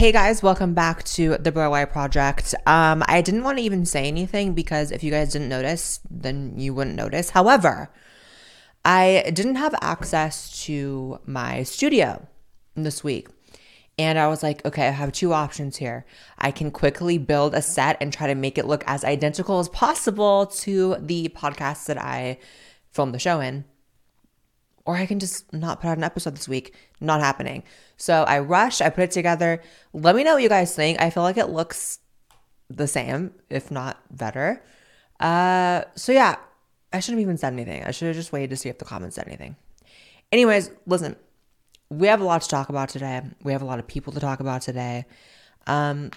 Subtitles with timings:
[0.00, 2.54] Hey guys, welcome back to the Blaire White Project.
[2.64, 6.54] Um, I didn't want to even say anything because if you guys didn't notice, then
[6.56, 7.28] you wouldn't notice.
[7.28, 7.90] However,
[8.82, 12.26] I didn't have access to my studio
[12.74, 13.28] this week.
[13.98, 16.06] And I was like, okay, I have two options here.
[16.38, 19.68] I can quickly build a set and try to make it look as identical as
[19.68, 22.38] possible to the podcast that I
[22.90, 23.66] filmed the show in.
[24.90, 26.74] Or I can just not put out an episode this week.
[27.00, 27.62] Not happening.
[27.96, 29.62] So I rushed, I put it together.
[29.92, 31.00] Let me know what you guys think.
[31.00, 32.00] I feel like it looks
[32.68, 34.64] the same, if not better.
[35.20, 36.38] Uh, so yeah,
[36.92, 37.84] I shouldn't have even said anything.
[37.84, 39.54] I should have just waited to see if the comments said anything.
[40.32, 41.14] Anyways, listen,
[41.88, 43.22] we have a lot to talk about today.
[43.44, 45.04] We have a lot of people to talk about today.
[45.68, 46.10] Um,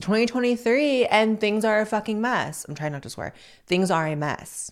[0.00, 2.64] 2023 and things are a fucking mess.
[2.68, 3.32] I'm trying not to swear.
[3.66, 4.70] Things are a mess.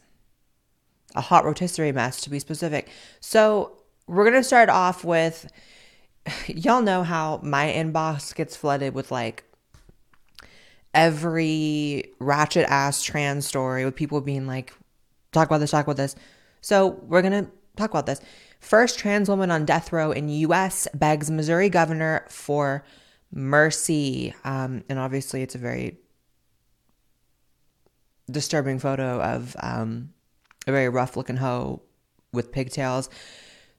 [1.15, 2.89] A hot rotisserie mess to be specific.
[3.21, 5.51] So, we're going to start off with
[6.47, 9.45] y'all know how my inbox gets flooded with like
[10.93, 14.73] every ratchet ass trans story with people being like
[15.33, 16.17] talk about this, talk about this.
[16.61, 18.21] So, we're going to talk about this.
[18.61, 20.87] First trans woman on death row in U.S.
[20.95, 22.85] begs Missouri governor for
[23.33, 24.35] mercy.
[24.45, 25.99] Um, and obviously, it's a very
[28.31, 30.11] disturbing photo of um,
[30.67, 31.83] a very rough looking hoe
[32.33, 33.09] with pigtails.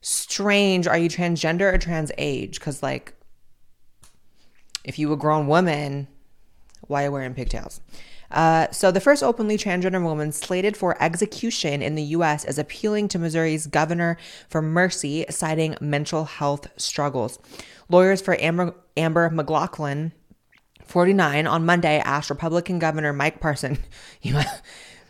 [0.01, 0.87] Strange.
[0.87, 2.59] Are you transgender or trans age?
[2.59, 3.13] Because, like,
[4.83, 6.07] if you were a grown woman,
[6.87, 7.81] why are you wearing pigtails?
[8.31, 12.45] Uh, so, the first openly transgender woman slated for execution in the U.S.
[12.45, 14.17] is appealing to Missouri's governor
[14.49, 17.39] for mercy, citing mental health struggles.
[17.89, 20.13] Lawyers for Amber, Amber McLaughlin,
[20.85, 23.77] 49, on Monday asked Republican Governor Mike Parson,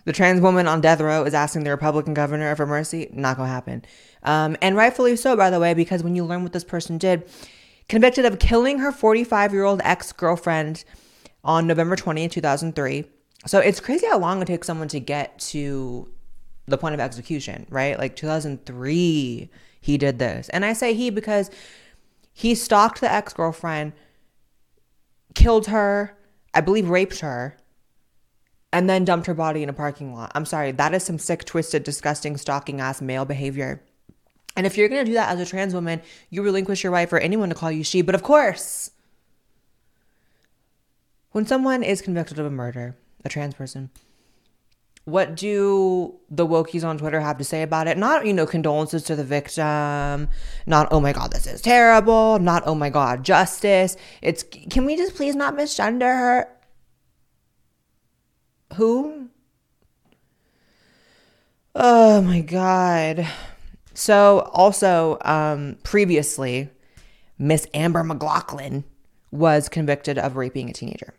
[0.06, 3.10] the trans woman on death row is asking the Republican governor for mercy.
[3.14, 3.86] Not gonna happen.
[4.24, 7.30] Um, and rightfully so, by the way, because when you learn what this person did,
[7.90, 10.84] convicted of killing her 45 year old ex girlfriend
[11.44, 13.06] on November 20th, 2003.
[13.48, 16.08] So it's crazy how long it takes someone to get to
[16.68, 17.98] the point of execution, right?
[17.98, 19.50] Like 2003,
[19.82, 20.50] he did this.
[20.50, 21.50] And I say he because
[22.34, 23.94] he stalked the ex girlfriend,
[25.34, 26.18] killed her,
[26.54, 27.58] I believe raped her,
[28.74, 30.32] and then dumped her body in a parking lot.
[30.34, 33.84] I'm sorry, that is some sick, twisted, disgusting, stalking ass male behavior.
[34.56, 37.20] And if you're gonna do that as a trans woman, you relinquish your right for
[37.20, 38.02] anyone to call you she.
[38.02, 38.92] But of course,
[41.32, 43.90] when someone is convicted of a murder, a trans person,
[45.06, 47.98] what do the wokies on Twitter have to say about it?
[47.98, 50.30] Not, you know, condolences to the victim,
[50.68, 53.98] not, oh my God, this is terrible, not, oh my God, justice.
[54.22, 56.48] It's, can we just please not misgender her?
[58.76, 59.30] Who?
[61.76, 63.28] Oh my God.
[63.94, 66.70] So, also, um, previously,
[67.38, 68.84] Miss Amber McLaughlin
[69.32, 71.14] was convicted of raping a teenager.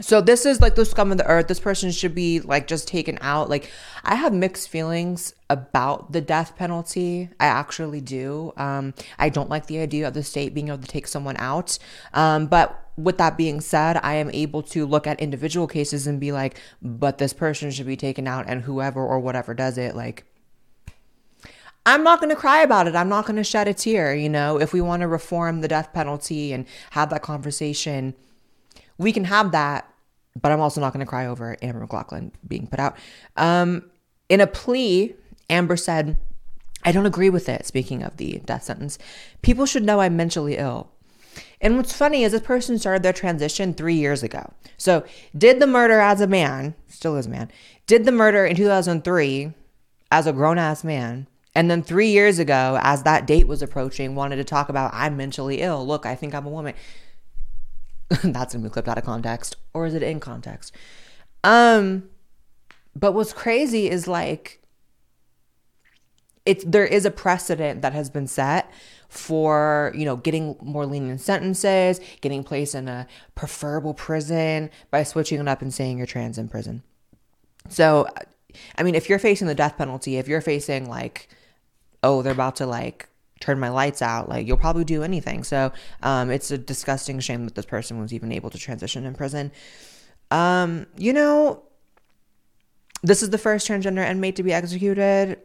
[0.00, 1.48] So this is like the scum of the earth.
[1.48, 3.48] This person should be like just taken out.
[3.50, 3.70] Like
[4.04, 7.28] I have mixed feelings about the death penalty.
[7.38, 8.52] I actually do.
[8.56, 11.78] Um, I don't like the idea of the state being able to take someone out.
[12.14, 16.20] Um, but with that being said, I am able to look at individual cases and
[16.20, 19.96] be like, but this person should be taken out, and whoever or whatever does it,
[19.96, 20.24] like.
[21.86, 22.94] I'm not going to cry about it.
[22.94, 24.14] I'm not going to shed a tear.
[24.14, 28.14] You know, if we want to reform the death penalty and have that conversation,
[29.00, 29.90] we can have that
[30.40, 32.96] but I'm also not going to cry over Amber McLaughlin being put out.
[33.36, 33.90] Um,
[34.28, 35.14] in a plea,
[35.48, 36.16] Amber said,
[36.84, 37.66] I don't agree with it.
[37.66, 38.98] Speaking of the death sentence,
[39.42, 40.90] people should know I'm mentally ill.
[41.60, 44.52] And what's funny is this person started their transition three years ago.
[44.78, 45.04] So,
[45.36, 47.50] did the murder as a man, still is a man,
[47.86, 49.52] did the murder in 2003
[50.10, 51.26] as a grown ass man.
[51.54, 55.16] And then three years ago, as that date was approaching, wanted to talk about, I'm
[55.16, 55.86] mentally ill.
[55.86, 56.74] Look, I think I'm a woman.
[58.24, 60.74] that's gonna be clipped out of context or is it in context?
[61.44, 62.08] Um
[62.96, 64.60] but what's crazy is like
[66.44, 68.70] it's there is a precedent that has been set
[69.08, 75.40] for you know getting more lenient sentences getting placed in a preferable prison by switching
[75.40, 76.82] it up and saying you're trans in prison.
[77.68, 78.08] So
[78.76, 81.28] i mean if you're facing the death penalty if you're facing like
[82.02, 83.09] oh they're about to like
[83.40, 85.42] turn my lights out like you'll probably do anything.
[85.42, 85.72] So
[86.02, 89.50] um, it's a disgusting shame that this person was even able to transition in prison.
[90.30, 91.64] Um, you know
[93.02, 95.40] this is the first transgender inmate to be executed.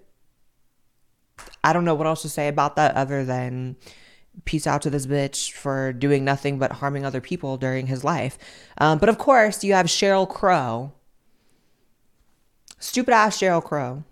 [1.63, 3.77] I don't know what else to say about that other than
[4.43, 8.37] peace out to this bitch for doing nothing but harming other people during his life.
[8.77, 10.91] Um, but of course you have Sheryl Crow.
[12.77, 14.03] Stupid ass Sheryl Crow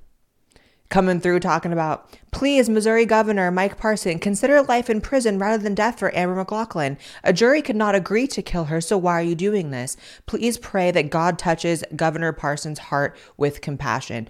[0.90, 5.74] coming through talking about, please, Missouri Governor Mike Parson, consider life in prison rather than
[5.74, 6.98] death for Amber McLaughlin.
[7.24, 9.98] A jury could not agree to kill her, so why are you doing this?
[10.28, 14.28] Please pray that God touches Governor Parson's heart with compassion.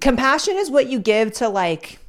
[0.00, 2.00] Compassion is what you give to like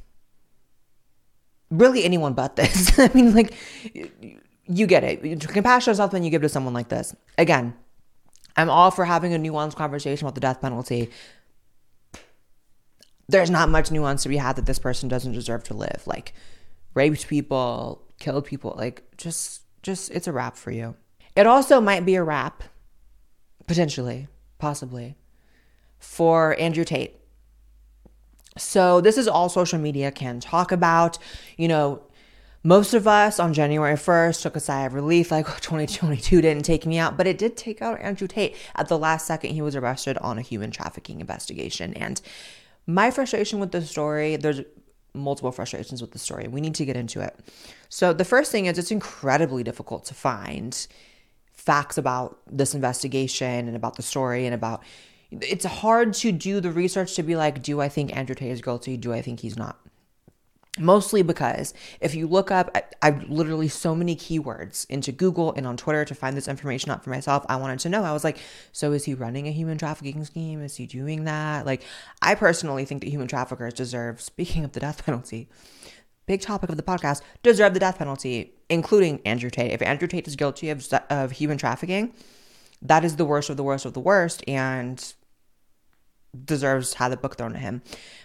[1.70, 2.98] really anyone but this.
[2.98, 3.54] I mean, like,
[4.66, 5.46] you get it.
[5.48, 7.14] Compassion is something you give to someone like this.
[7.38, 7.74] Again,
[8.56, 11.10] I'm all for having a nuanced conversation about the death penalty
[13.28, 16.02] there's not much nuance to be had that this person doesn't deserve to live.
[16.06, 16.34] Like
[16.94, 20.96] raped people, killed people, like just just it's a wrap for you.
[21.36, 22.62] It also might be a wrap,
[23.66, 24.28] potentially,
[24.58, 25.16] possibly,
[25.98, 27.16] for Andrew Tate.
[28.56, 31.18] So this is all social media can talk about.
[31.56, 32.02] You know,
[32.62, 36.86] most of us on January 1st took a sigh of relief, like 2022 didn't take
[36.86, 38.56] me out, but it did take out Andrew Tate.
[38.76, 41.94] At the last second, he was arrested on a human trafficking investigation.
[41.94, 42.20] And
[42.86, 44.60] my frustration with the story, there's
[45.14, 46.48] multiple frustrations with the story.
[46.48, 47.38] We need to get into it.
[47.88, 50.86] So, the first thing is it's incredibly difficult to find
[51.52, 54.82] facts about this investigation and about the story and about
[55.30, 58.60] it's hard to do the research to be like, do I think Andrew Tate is
[58.60, 58.96] guilty?
[58.96, 59.78] Do I think he's not?
[60.76, 65.68] Mostly because if you look up, I, I literally so many keywords into Google and
[65.68, 67.46] on Twitter to find this information out for myself.
[67.48, 68.02] I wanted to know.
[68.02, 68.38] I was like,
[68.72, 70.60] so is he running a human trafficking scheme?
[70.60, 71.64] Is he doing that?
[71.64, 71.82] Like,
[72.22, 75.48] I personally think that human traffickers deserve, speaking of the death penalty,
[76.26, 79.70] big topic of the podcast, deserve the death penalty, including Andrew Tate.
[79.70, 82.14] If Andrew Tate is guilty of, of human trafficking,
[82.82, 85.14] that is the worst of the worst of the worst and
[86.44, 87.80] deserves to have the book thrown at him.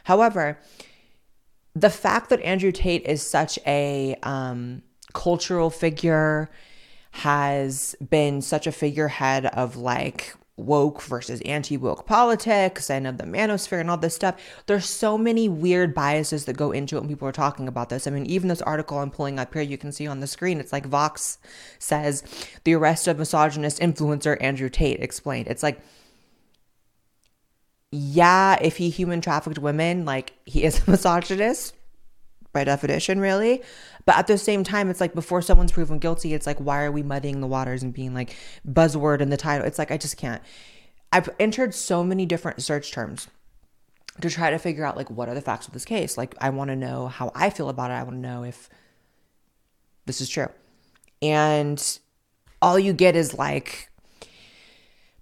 [0.06, 0.58] However,
[1.80, 4.82] the fact that Andrew Tate is such a um,
[5.14, 6.50] cultural figure,
[7.12, 13.24] has been such a figurehead of like woke versus anti woke politics and of the
[13.24, 14.40] manosphere and all this stuff.
[14.68, 18.06] There's so many weird biases that go into it when people are talking about this.
[18.06, 20.60] I mean, even this article I'm pulling up here, you can see on the screen,
[20.60, 21.40] it's like Vox
[21.80, 22.24] says
[22.64, 25.48] the arrest of misogynist influencer Andrew Tate explained.
[25.48, 25.82] It's like,
[27.92, 31.76] yeah, if he human trafficked women, like he is a misogynist
[32.52, 33.62] by definition, really.
[34.06, 36.92] But at the same time, it's like before someone's proven guilty, it's like, why are
[36.92, 38.36] we muddying the waters and being like
[38.68, 39.66] buzzword in the title?
[39.66, 40.42] It's like, I just can't.
[41.12, 43.28] I've entered so many different search terms
[44.22, 46.18] to try to figure out like what are the facts of this case.
[46.18, 47.96] Like, I want to know how I feel about it.
[47.96, 48.70] I want to know if
[50.06, 50.50] this is true.
[51.22, 52.00] And
[52.62, 53.89] all you get is like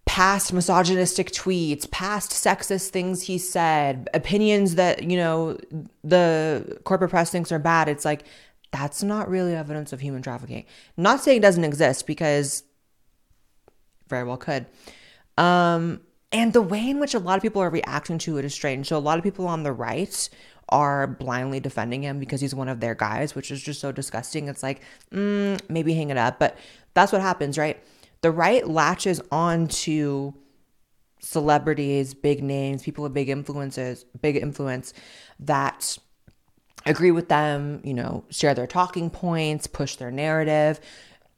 [0.08, 5.58] past misogynistic tweets, past sexist things he said, opinions that, you know,
[6.04, 7.88] the corporate press thinks are bad.
[7.88, 8.24] It's like,
[8.72, 10.66] that's not really evidence of human trafficking.
[10.96, 12.64] not saying it doesn't exist because
[14.08, 14.66] very well could.
[15.38, 16.02] Um,
[16.32, 18.88] and the way in which a lot of people are reacting to it is strange.
[18.88, 20.30] So a lot of people on the right
[20.70, 24.48] are blindly defending him because he's one of their guys, which is just so disgusting.
[24.48, 24.82] It's like,
[25.12, 26.40] mm, maybe hang it up.
[26.40, 26.58] But
[26.94, 27.82] that's what happens, right?
[28.22, 30.34] The right latches on to
[31.20, 34.94] celebrities, big names, people with big influences, big influence
[35.40, 35.98] that
[36.86, 40.80] agree with them, you know, share their talking points, push their narrative,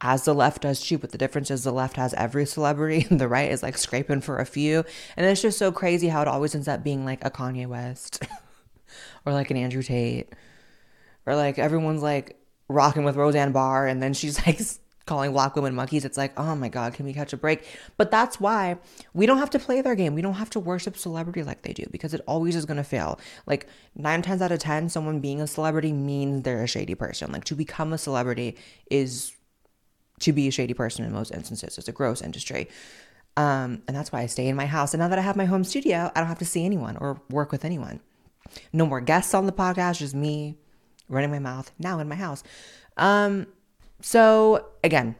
[0.01, 0.97] as the left does too.
[0.97, 4.21] But the difference is the left has every celebrity, and the right is like scraping
[4.21, 4.85] for a few.
[5.17, 8.23] And it's just so crazy how it always ends up being like a Kanye West
[9.25, 10.33] or like an Andrew Tate
[11.25, 12.37] or like everyone's like
[12.67, 14.59] rocking with Roseanne Barr, and then she's like
[15.09, 17.65] calling black women monkeys, it's like, oh my God, can we catch a break?
[17.97, 18.77] But that's why
[19.13, 20.13] we don't have to play their game.
[20.13, 22.83] We don't have to worship celebrity like they do because it always is going to
[22.83, 23.19] fail.
[23.45, 27.31] Like nine times out of 10, someone being a celebrity means they're a shady person.
[27.31, 28.55] Like to become a celebrity
[28.89, 29.33] is
[30.19, 31.77] to be a shady person in most instances.
[31.77, 32.69] It's a gross industry.
[33.35, 34.93] Um, and that's why I stay in my house.
[34.93, 37.21] And now that I have my home studio, I don't have to see anyone or
[37.29, 37.99] work with anyone.
[38.73, 40.55] No more guests on the podcast, just me
[41.07, 42.43] running my mouth now in my house.
[42.97, 43.47] Um,
[44.01, 45.15] so again,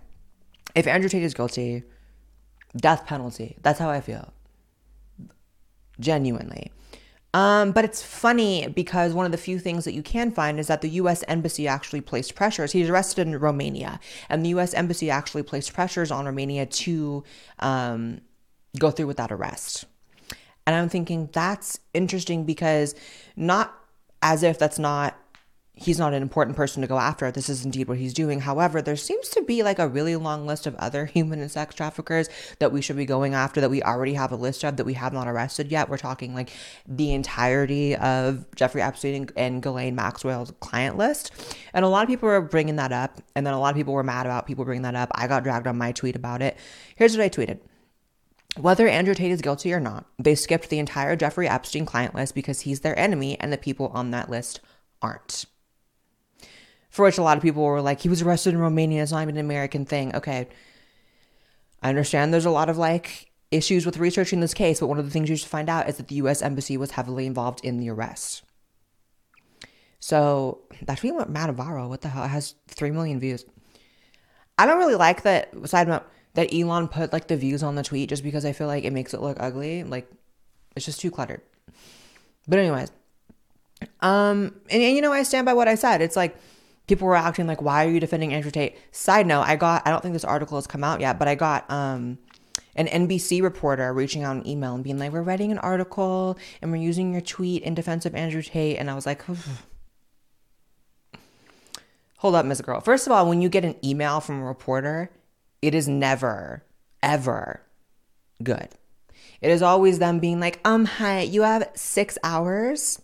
[0.76, 1.84] if Andrew Tate is guilty,
[2.76, 3.58] death penalty.
[3.62, 4.34] That's how I feel.
[6.00, 6.72] Genuinely.
[7.34, 10.68] Um, but it's funny because one of the few things that you can find is
[10.68, 11.24] that the U.S.
[11.28, 12.72] Embassy actually placed pressures.
[12.72, 14.74] He's arrested in Romania, and the U.S.
[14.74, 17.24] Embassy actually placed pressures on Romania to
[17.60, 18.22] um,
[18.80, 19.86] go through with that arrest.
[20.66, 22.96] And I'm thinking that's interesting because
[23.36, 23.76] not
[24.24, 25.16] as if that's not
[25.80, 27.32] he's not an important person to go after.
[27.32, 28.42] This is indeed what he's doing.
[28.42, 31.74] However, there seems to be like a really long list of other human and sex
[31.74, 34.84] traffickers that we should be going after that we already have a list of that
[34.84, 35.90] we have not arrested yet.
[35.90, 36.52] We're talking like
[36.88, 41.32] the entirety of Jeffrey Epstein and Ghislaine Maxwell's client list.
[41.74, 43.22] And a lot of people were bringing that up.
[43.36, 45.10] And then a lot of people were mad about people bringing that up.
[45.16, 46.58] I got dragged on my tweet about it.
[46.96, 47.60] Here's what I tweeted.
[48.58, 52.36] Whether Andrew Tate is guilty or not, they skipped the entire Jeffrey Epstein client list
[52.36, 54.60] because he's their enemy and the people on that list
[55.02, 55.46] aren't.
[57.00, 59.22] For which a lot of people were like, he was arrested in Romania, it's not
[59.22, 60.14] even an American thing.
[60.14, 60.50] Okay.
[61.82, 65.06] I understand there's a lot of like issues with researching this case, but one of
[65.06, 67.78] the things you should find out is that the US Embassy was heavily involved in
[67.78, 68.44] the arrest.
[70.02, 71.88] So that tweet went mad viral.
[71.88, 72.26] What the hell?
[72.26, 73.46] It has 3 million views.
[74.58, 76.04] I don't really like that side note
[76.34, 78.92] that Elon put like the views on the tweet just because I feel like it
[78.92, 79.86] makes it look ugly.
[79.86, 80.12] Like
[80.76, 81.44] it's just too cluttered.
[82.46, 82.92] But anyways,
[84.02, 86.02] um, and, and you know I stand by what I said.
[86.02, 86.36] It's like
[86.90, 88.76] people were acting like, why are you defending Andrew Tate?
[88.92, 91.36] Side note, I got I don't think this article has come out yet, but I
[91.36, 92.18] got um
[92.76, 96.72] an NBC reporter reaching out an email and being like, we're writing an article and
[96.72, 99.24] we're using your tweet in defense of Andrew Tate, and I was like.
[102.18, 102.82] Hold up, Miss Girl.
[102.82, 105.10] First of all, when you get an email from a reporter,
[105.62, 106.66] it is never,
[107.02, 107.62] ever
[108.44, 108.68] good.
[109.40, 113.02] It is always them being like, um, hi, you have six hours,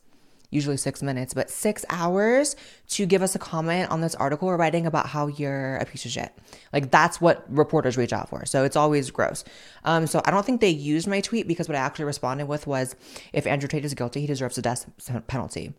[0.56, 2.56] usually six minutes, but six hours
[2.90, 6.06] to give us a comment on this article we're writing about how you're a piece
[6.06, 6.32] of shit.
[6.74, 8.46] Like that's what reporters reach out for.
[8.46, 9.44] So it's always gross.
[9.84, 12.66] Um, so I don't think they used my tweet because what I actually responded with
[12.66, 12.96] was
[13.34, 14.90] if Andrew Tate is guilty, he deserves a death
[15.28, 15.74] penalty.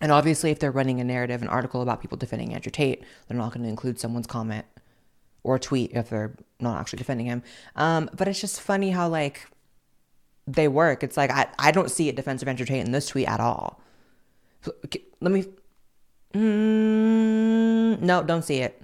[0.00, 3.38] And obviously, if they're running a narrative, an article about people defending Andrew Tate, they're
[3.38, 4.66] not going to include someone's comment
[5.42, 7.42] or tweet if they're not actually defending him.
[7.76, 9.46] Um, but it's just funny how like
[10.46, 11.02] they work.
[11.02, 13.80] It's like I, I don't see a defensive Andrew in this tweet at all.
[15.20, 15.44] Let me.
[16.34, 18.82] Mm, no, don't see it.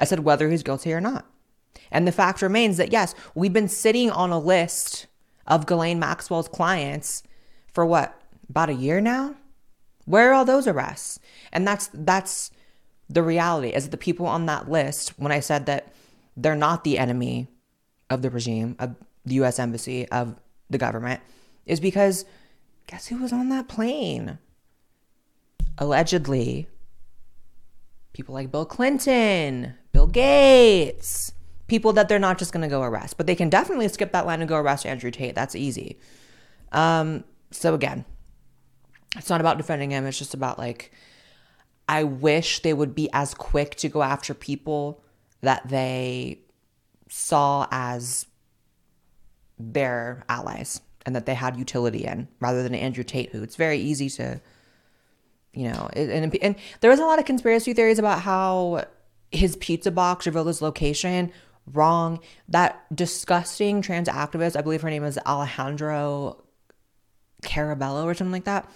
[0.00, 1.26] I said whether he's guilty or not.
[1.90, 5.06] And the fact remains that yes, we've been sitting on a list
[5.46, 7.22] of Ghislaine Maxwell's clients
[7.72, 9.34] for what about a year now.
[10.04, 11.18] Where are all those arrests?
[11.52, 12.50] And that's that's
[13.10, 15.92] the reality is that the people on that list, when I said that
[16.36, 17.48] they're not the enemy
[18.10, 20.36] of the regime, of the US Embassy, of
[20.70, 21.20] the government,
[21.66, 22.24] is because
[22.86, 24.38] guess who was on that plane?
[25.78, 26.68] Allegedly,
[28.12, 31.32] people like Bill Clinton, Bill Gates,
[31.68, 34.26] people that they're not just going to go arrest, but they can definitely skip that
[34.26, 35.34] line and go arrest Andrew Tate.
[35.34, 35.98] That's easy.
[36.72, 38.04] Um, so again,
[39.16, 40.04] it's not about defending him.
[40.06, 40.92] It's just about like
[41.88, 45.02] I wish they would be as quick to go after people
[45.40, 46.40] that they
[47.08, 48.26] saw as
[49.58, 53.78] their allies and that they had utility in rather than Andrew Tate, who it's very
[53.78, 54.40] easy to,
[55.52, 58.84] you know, and, and there was a lot of conspiracy theories about how
[59.30, 61.32] his pizza box revealed his location.
[61.66, 62.20] Wrong.
[62.48, 66.36] That disgusting trans activist, I believe her name is Alejandra
[67.42, 68.68] Caraballo or something like that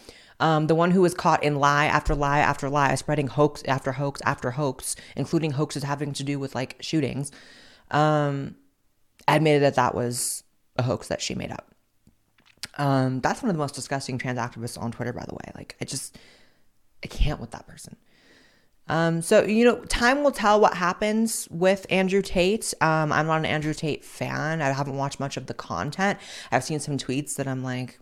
[0.42, 3.92] um, the one who was caught in lie after lie after lie, spreading hoax after
[3.92, 7.30] hoax after hoax, including hoaxes having to do with like shootings,
[7.92, 8.56] um,
[9.28, 10.42] admitted that that was
[10.76, 11.74] a hoax that she made up.
[12.78, 15.52] Um, that's one of the most disgusting trans activists on Twitter, by the way.
[15.54, 16.16] Like, I just,
[17.04, 17.96] I can't with that person.
[18.88, 22.74] Um, so you know, time will tell what happens with Andrew Tate.
[22.80, 24.60] Um, I'm not an Andrew Tate fan.
[24.60, 26.18] I haven't watched much of the content.
[26.50, 27.98] I've seen some tweets that I'm like,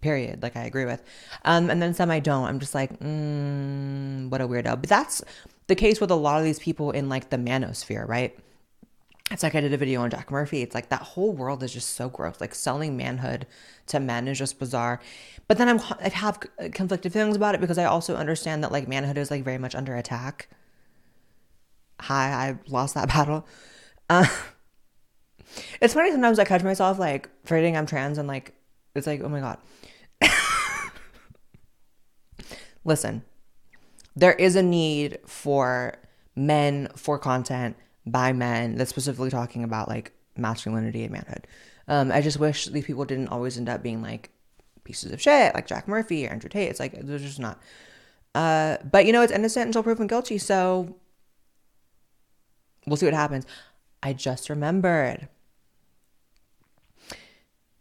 [0.00, 0.42] period.
[0.42, 1.02] Like I agree with.
[1.44, 2.44] Um, and then some I don't.
[2.46, 4.80] I'm just like, mm, what a weirdo.
[4.80, 5.22] But that's
[5.66, 8.36] the case with a lot of these people in like the manosphere, right?
[9.30, 10.62] It's like I did a video on Jack Murphy.
[10.62, 12.40] It's like that whole world is just so gross.
[12.40, 13.46] Like selling manhood
[13.88, 15.00] to men is just bizarre.
[15.48, 16.38] But then I'm I have
[16.72, 19.74] conflicted feelings about it because I also understand that like manhood is like very much
[19.74, 20.48] under attack.
[22.02, 23.46] Hi, I lost that battle.
[24.08, 24.26] Uh,
[25.80, 28.54] it's funny sometimes I catch myself like forgetting I'm trans and like
[28.94, 29.58] it's like oh my god
[32.84, 33.24] Listen,
[34.14, 35.96] there is a need for
[36.36, 37.76] men for content
[38.06, 41.46] by men that's specifically talking about like masculinity and manhood.
[41.88, 44.30] Um, I just wish these people didn't always end up being like
[44.84, 46.70] pieces of shit, like Jack Murphy or Andrew Tate.
[46.70, 47.60] It's like they're just not.
[48.34, 50.38] Uh, but you know, it's innocent until proven guilty.
[50.38, 50.96] So
[52.86, 53.46] we'll see what happens.
[54.02, 55.28] I just remembered.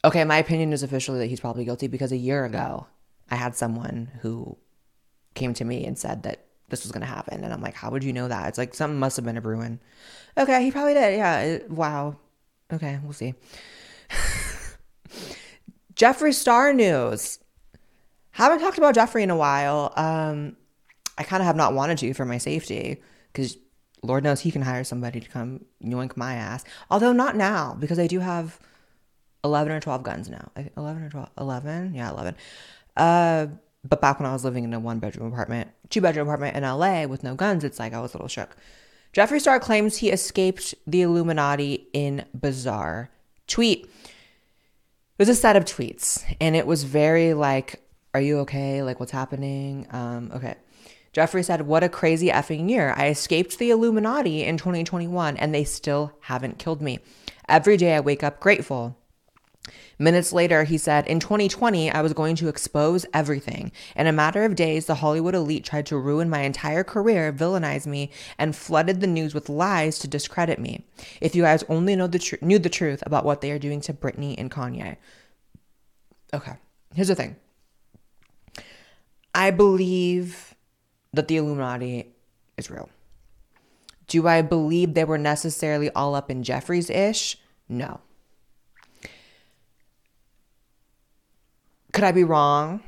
[0.03, 2.88] Okay, my opinion is officially that he's probably guilty because a year ago
[3.29, 4.58] I had someone who
[5.34, 7.43] came to me and said that this was going to happen.
[7.43, 8.48] And I'm like, how would you know that?
[8.50, 9.79] It's like something must have been a Bruin.
[10.38, 11.17] Okay, he probably did.
[11.17, 11.39] Yeah.
[11.41, 12.17] It, wow.
[12.72, 13.36] Okay, we'll see.
[15.95, 17.39] Jeffree Star news.
[18.31, 19.93] Haven't talked about Jeffree in a while.
[19.95, 20.57] Um,
[21.17, 23.57] I kind of have not wanted to for my safety because
[24.01, 26.65] Lord knows he can hire somebody to come yoink my ass.
[26.89, 28.60] Although not now because I do have
[29.45, 30.51] 11 or 12 guns now.
[30.75, 31.29] 11 or 12?
[31.39, 31.93] 11?
[31.93, 32.36] Yeah, 11.
[32.98, 33.48] Uh,
[33.87, 36.63] but back when I was living in a one bedroom apartment, two bedroom apartment in
[36.63, 38.55] LA with no guns, it's like I was a little shook.
[39.13, 43.09] Jeffree Star claims he escaped the Illuminati in bizarre
[43.47, 43.85] tweet.
[43.85, 47.81] It was a set of tweets, and it was very like,
[48.13, 48.83] "Are you okay?
[48.83, 50.55] Like, what's happening?" Um, okay.
[51.15, 52.93] Jeffree said, What a crazy effing year.
[52.97, 56.99] I escaped the Illuminati in 2021 and they still haven't killed me.
[57.47, 58.97] Every day I wake up grateful.
[59.97, 63.71] Minutes later, he said, In 2020, I was going to expose everything.
[63.95, 67.87] In a matter of days, the Hollywood elite tried to ruin my entire career, villainize
[67.87, 70.85] me, and flooded the news with lies to discredit me.
[71.21, 73.81] If you guys only know the tr- knew the truth about what they are doing
[73.81, 74.97] to Britney and Kanye.
[76.33, 76.53] Okay,
[76.93, 77.37] here's the thing
[79.33, 80.55] I believe
[81.13, 82.13] that the Illuminati
[82.57, 82.89] is real.
[84.07, 87.37] Do I believe they were necessarily all up in Jeffree's ish?
[87.67, 88.01] No.
[91.95, 92.81] Could I be wrong?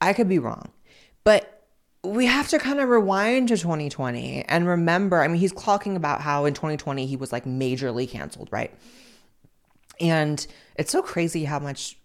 [0.00, 0.70] I could be wrong.
[1.24, 1.64] But
[2.04, 6.20] we have to kind of rewind to 2020 and remember I mean, he's talking about
[6.20, 8.72] how in 2020 he was like majorly canceled, right?
[10.00, 11.98] And it's so crazy how much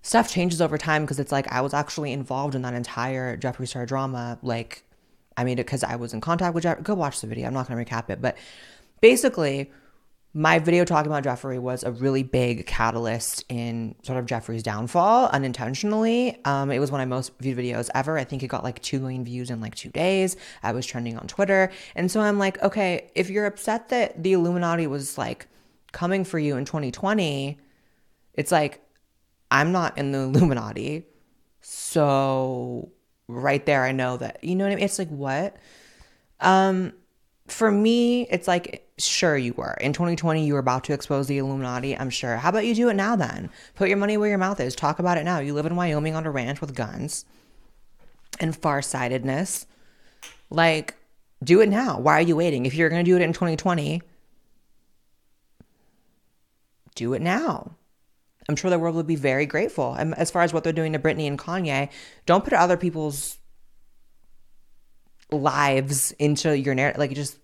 [0.00, 3.68] stuff changes over time because it's like I was actually involved in that entire Jeffree
[3.68, 4.38] Star drama.
[4.42, 4.82] Like,
[5.36, 6.82] I mean, because I was in contact with Jeffree.
[6.82, 7.46] Go watch the video.
[7.46, 8.38] I'm not going to recap it, but
[9.02, 9.70] basically,
[10.34, 15.28] my video talking about Jeffree was a really big catalyst in sort of Jeffree's downfall
[15.28, 16.38] unintentionally.
[16.44, 18.18] Um, it was one of my most viewed videos ever.
[18.18, 20.36] I think it got like 2 million views in like two days.
[20.62, 21.72] I was trending on Twitter.
[21.94, 25.48] And so I'm like, okay, if you're upset that the Illuminati was like
[25.92, 27.58] coming for you in 2020,
[28.34, 28.82] it's like,
[29.50, 31.06] I'm not in the Illuminati.
[31.62, 32.92] So
[33.28, 34.84] right there, I know that, you know what I mean?
[34.84, 35.56] It's like, what?
[36.40, 36.92] Um,
[37.46, 39.74] for me, it's like, sure, you were.
[39.80, 42.36] In 2020, you were about to expose the Illuminati, I'm sure.
[42.36, 43.50] How about you do it now then?
[43.74, 44.74] Put your money where your mouth is.
[44.74, 45.38] Talk about it now.
[45.38, 47.24] You live in Wyoming on a ranch with guns
[48.40, 49.66] and farsightedness.
[50.50, 50.96] Like,
[51.42, 51.98] do it now.
[51.98, 52.66] Why are you waiting?
[52.66, 54.02] If you're going to do it in 2020,
[56.94, 57.72] do it now.
[58.48, 59.94] I'm sure the world would be very grateful.
[59.94, 61.90] And as far as what they're doing to Britney and Kanye,
[62.26, 63.38] don't put other people's
[65.30, 66.98] lives into your narrative.
[66.98, 67.38] Like, just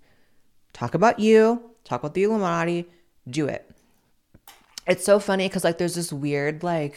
[0.74, 2.86] talk about you, talk about the Illuminati,
[3.28, 3.70] do it.
[4.86, 6.94] It's so funny because, like, there's this weird, like,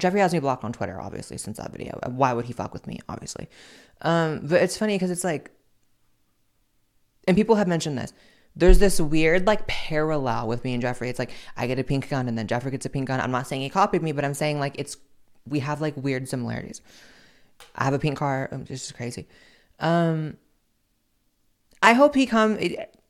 [0.00, 1.98] Jeffree has me blocked on Twitter, obviously, since that video.
[2.06, 3.46] Why would he fuck with me, obviously?
[4.00, 5.50] Um, but it's funny because it's like,
[7.26, 8.14] and people have mentioned this
[8.58, 11.08] there's this weird like parallel with me and Jeffree.
[11.08, 13.20] It's like I get a pink gun and then Jeffree gets a pink gun.
[13.20, 14.96] I'm not saying he copied me, but I'm saying like it's
[15.46, 16.82] we have like weird similarities.
[17.76, 18.48] I have a pink car.
[18.50, 19.28] Um, this is crazy.
[19.78, 20.36] Um,
[21.82, 22.58] I hope he come.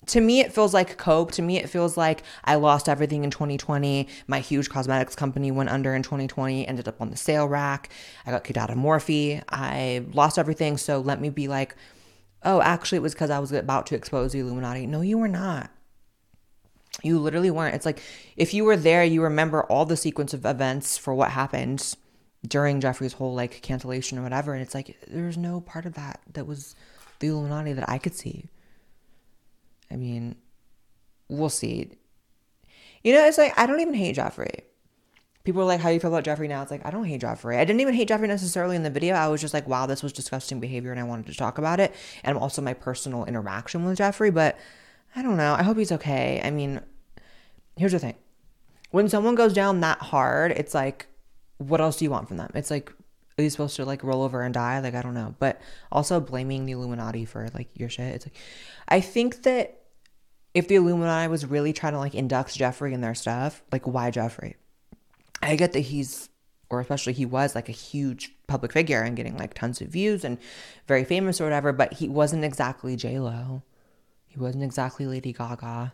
[0.06, 1.32] To me, it feels like cope.
[1.32, 4.08] To me, it feels like I lost everything in 2020.
[4.26, 7.90] My huge cosmetics company went under in 2020, ended up on the sale rack.
[8.24, 9.42] I got kicked out of Morphe.
[9.50, 10.78] I lost everything.
[10.78, 11.76] So let me be like,
[12.42, 14.86] oh, actually, it was because I was about to expose the Illuminati.
[14.86, 15.70] No, you were not.
[17.02, 17.74] You literally weren't.
[17.74, 18.02] It's like
[18.36, 21.94] if you were there, you remember all the sequence of events for what happened
[22.46, 24.52] during Jeffree's whole like cancellation or whatever.
[24.52, 26.74] And it's like there's no part of that that was
[27.20, 28.48] the Illuminati that I could see.
[29.90, 30.36] I mean,
[31.28, 31.92] we'll see.
[33.02, 34.62] You know, it's like I don't even hate Jeffree
[35.48, 36.60] people are like, how do you feel about Jeffree now?
[36.60, 37.56] It's like, I don't hate Jeffree.
[37.56, 39.14] I didn't even hate Jeffree necessarily in the video.
[39.14, 41.80] I was just like, wow, this was disgusting behavior and I wanted to talk about
[41.80, 41.94] it.
[42.22, 44.34] And also my personal interaction with Jeffree.
[44.34, 44.58] But
[45.16, 45.54] I don't know.
[45.54, 46.38] I hope he's okay.
[46.44, 46.82] I mean,
[47.78, 48.16] here's the thing
[48.90, 51.06] when someone goes down that hard, it's like,
[51.56, 52.50] what else do you want from them?
[52.54, 52.92] It's like,
[53.38, 54.80] are you supposed to like roll over and die?
[54.80, 55.34] Like, I don't know.
[55.38, 58.14] But also blaming the Illuminati for like your shit.
[58.14, 58.36] It's like,
[58.86, 59.77] I think that
[60.58, 64.10] if the Illuminati was really trying to like induct Jeffree in their stuff, like, why
[64.10, 64.54] Jeffree?
[65.40, 66.28] I get that he's,
[66.68, 70.24] or especially he was like a huge public figure and getting like tons of views
[70.24, 70.36] and
[70.88, 73.62] very famous or whatever, but he wasn't exactly J Lo.
[74.26, 75.92] He wasn't exactly Lady Gaga.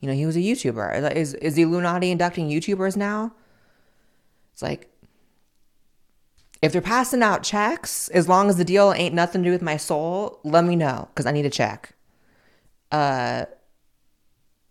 [0.00, 1.14] You know, he was a YouTuber.
[1.14, 3.34] Is is the Illuminati inducting YouTubers now?
[4.54, 4.88] It's like
[6.62, 9.60] if they're passing out checks, as long as the deal ain't nothing to do with
[9.60, 11.92] my soul, let me know because I need a check.
[12.90, 13.44] Uh,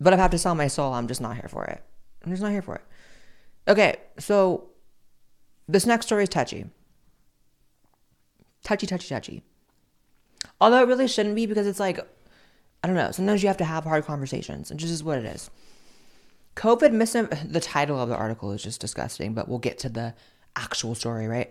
[0.00, 1.82] but I have to sell my soul, I'm just not here for it.
[2.24, 2.84] I'm just not here for it.
[3.68, 4.70] Okay, so
[5.68, 6.66] this next story is touchy.
[8.64, 9.42] Touchy, touchy, touchy.
[10.60, 11.98] Although it really shouldn't be because it's like,
[12.82, 15.24] I don't know, sometimes you have to have hard conversations, and just is what it
[15.24, 15.50] is.
[16.56, 20.14] COVID misin the title of the article is just disgusting, but we'll get to the
[20.56, 21.50] actual story, right?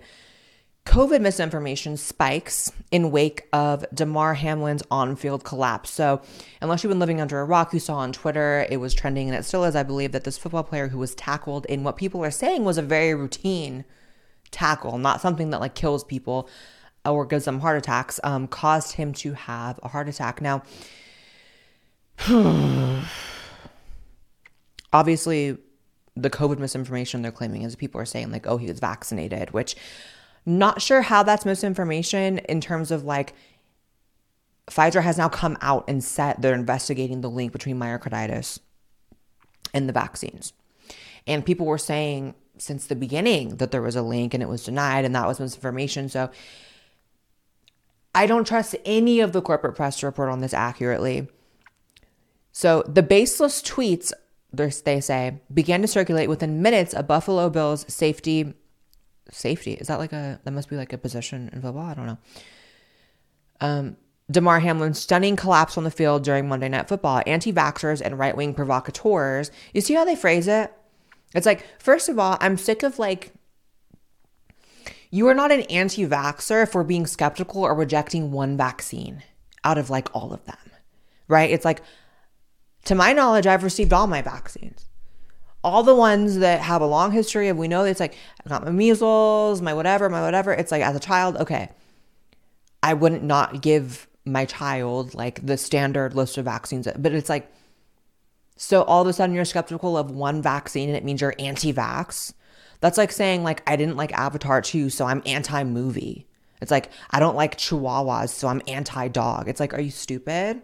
[0.89, 5.91] COVID misinformation spikes in wake of Damar Hamlin's on-field collapse.
[5.91, 6.19] So,
[6.63, 9.37] unless you've been living under a rock, you saw on Twitter it was trending, and
[9.37, 12.25] it still is, I believe, that this football player who was tackled in what people
[12.25, 13.85] are saying was a very routine
[14.49, 16.49] tackle, not something that like kills people
[17.05, 20.41] or gives them heart attacks, um, caused him to have a heart attack.
[20.41, 20.63] Now,
[24.91, 25.55] obviously
[26.15, 29.75] the COVID misinformation they're claiming is people are saying like, oh, he was vaccinated, which
[30.45, 33.33] not sure how that's misinformation in terms of like
[34.69, 38.59] Pfizer has now come out and said they're investigating the link between myocarditis
[39.73, 40.53] and the vaccines.
[41.27, 44.63] And people were saying since the beginning that there was a link and it was
[44.63, 46.09] denied and that was misinformation.
[46.09, 46.29] So
[48.13, 51.27] I don't trust any of the corporate press to report on this accurately.
[52.51, 54.11] So the baseless tweets,
[54.51, 58.53] they say, began to circulate within minutes of Buffalo Bills safety.
[59.31, 61.85] Safety is that like a that must be like a position in football?
[61.85, 62.17] I don't know.
[63.61, 63.97] Um,
[64.31, 67.21] Damar Hamlin's stunning collapse on the field during Monday Night Football.
[67.25, 69.51] Anti vaxxers and right wing provocateurs.
[69.73, 70.71] You see how they phrase it?
[71.33, 73.33] It's like, first of all, I'm sick of like,
[75.11, 79.23] you are not an anti vaxxer if we're being skeptical or rejecting one vaccine
[79.63, 80.71] out of like all of them,
[81.27, 81.49] right?
[81.49, 81.81] It's like,
[82.85, 84.88] to my knowledge, I've received all my vaccines.
[85.63, 88.63] All the ones that have a long history of, we know it's like, I got
[88.63, 90.53] my measles, my whatever, my whatever.
[90.53, 91.69] It's like, as a child, okay,
[92.81, 97.51] I wouldn't not give my child like the standard list of vaccines, but it's like,
[98.55, 101.73] so all of a sudden you're skeptical of one vaccine and it means you're anti
[101.73, 102.33] vax.
[102.81, 106.27] That's like saying, like, I didn't like Avatar 2, so I'm anti movie.
[106.61, 109.47] It's like, I don't like chihuahuas, so I'm anti dog.
[109.47, 110.61] It's like, are you stupid?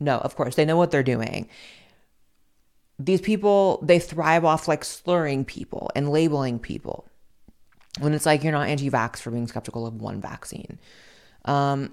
[0.00, 1.48] No, of course, they know what they're doing.
[2.98, 7.08] These people, they thrive off like slurring people and labeling people.
[7.98, 10.78] When it's like you're not anti vax for being skeptical of one vaccine.
[11.44, 11.92] Um,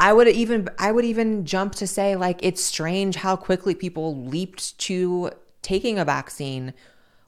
[0.00, 4.24] I would even I would even jump to say like it's strange how quickly people
[4.24, 6.72] leaped to taking a vaccine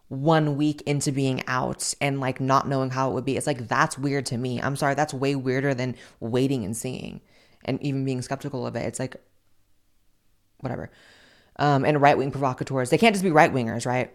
[0.09, 3.37] one week into being out and like not knowing how it would be.
[3.37, 4.61] It's like that's weird to me.
[4.61, 7.21] I'm sorry, that's way weirder than waiting and seeing
[7.65, 8.87] and even being skeptical of it.
[8.87, 9.17] It's like
[10.61, 10.91] whatever.
[11.57, 14.13] Um, and right wing provocateurs, they can't just be right wingers, right?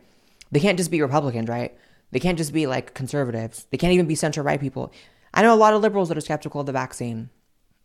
[0.51, 1.77] They can't just be Republicans, right?
[2.11, 3.67] They can't just be like conservatives.
[3.69, 4.91] They can't even be center right people.
[5.33, 7.29] I know a lot of liberals that are skeptical of the vaccine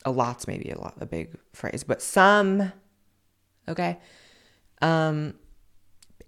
[0.04, 2.72] a lot's maybe a lot a big phrase, but some
[3.68, 3.98] okay.
[4.80, 5.34] Um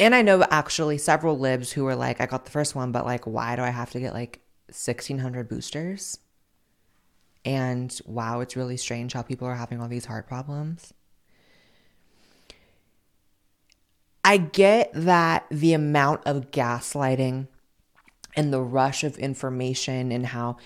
[0.00, 3.04] and I know actually several libs who were like, I got the first one, but
[3.04, 6.18] like, why do I have to get like 1600 boosters?
[7.44, 10.92] And wow, it's really strange how people are having all these heart problems.
[14.24, 17.46] I get that the amount of gaslighting
[18.34, 20.56] and the rush of information and how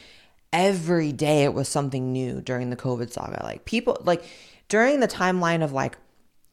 [0.52, 3.40] every day it was something new during the COVID saga.
[3.42, 4.24] Like people, like
[4.68, 5.98] during the timeline of like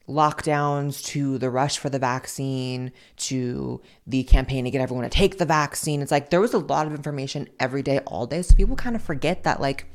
[0.09, 5.37] lockdowns to the rush for the vaccine to the campaign to get everyone to take
[5.37, 8.41] the vaccine, it's like there was a lot of information every day, all day.
[8.41, 9.85] So people kind of forget that like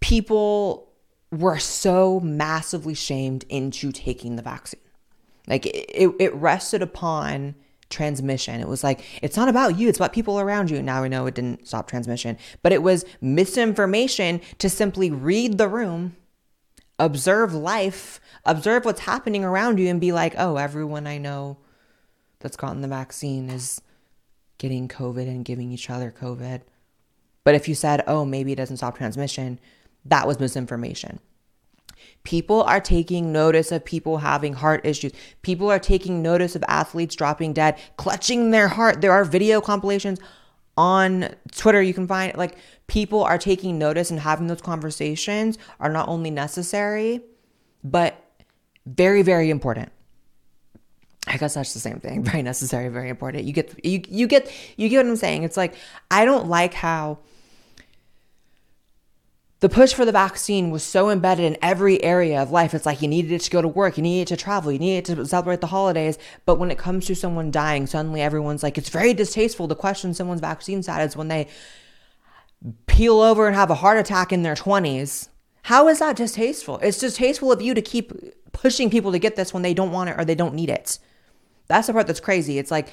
[0.00, 0.88] people
[1.30, 4.80] were so massively shamed into taking the vaccine.
[5.46, 7.54] Like it, it rested upon
[7.88, 8.60] transmission.
[8.60, 10.82] It was like, it's not about you, it's about people around you.
[10.82, 15.68] Now we know it didn't stop transmission, but it was misinformation to simply read the
[15.68, 16.16] room,
[16.98, 21.58] observe life, observe what's happening around you, and be like, oh, everyone I know
[22.40, 23.80] that's gotten the vaccine is
[24.58, 26.62] getting COVID and giving each other COVID.
[27.44, 29.60] But if you said, oh, maybe it doesn't stop transmission,
[30.08, 31.20] that was misinformation.
[32.24, 35.12] People are taking notice of people having heart issues.
[35.42, 39.00] People are taking notice of athletes dropping dead, clutching their heart.
[39.00, 40.18] There are video compilations
[40.76, 45.90] on Twitter you can find like people are taking notice and having those conversations are
[45.90, 47.22] not only necessary
[47.82, 48.22] but
[48.84, 49.90] very very important.
[51.28, 52.22] I guess that's the same thing.
[52.30, 53.44] Very necessary, very important.
[53.44, 55.42] You get you you get you get what I'm saying.
[55.42, 55.74] It's like
[56.08, 57.18] I don't like how
[59.66, 62.72] the push for the vaccine was so embedded in every area of life.
[62.72, 64.78] It's like you needed it to go to work, you needed it to travel, you
[64.78, 66.18] needed to celebrate the holidays.
[66.44, 70.14] But when it comes to someone dying, suddenly everyone's like, it's very distasteful to question
[70.14, 71.48] someone's vaccine status when they
[72.86, 75.30] peel over and have a heart attack in their 20s.
[75.62, 76.78] How is that distasteful?
[76.78, 78.12] It's distasteful of you to keep
[78.52, 81.00] pushing people to get this when they don't want it or they don't need it.
[81.66, 82.60] That's the part that's crazy.
[82.60, 82.92] It's like,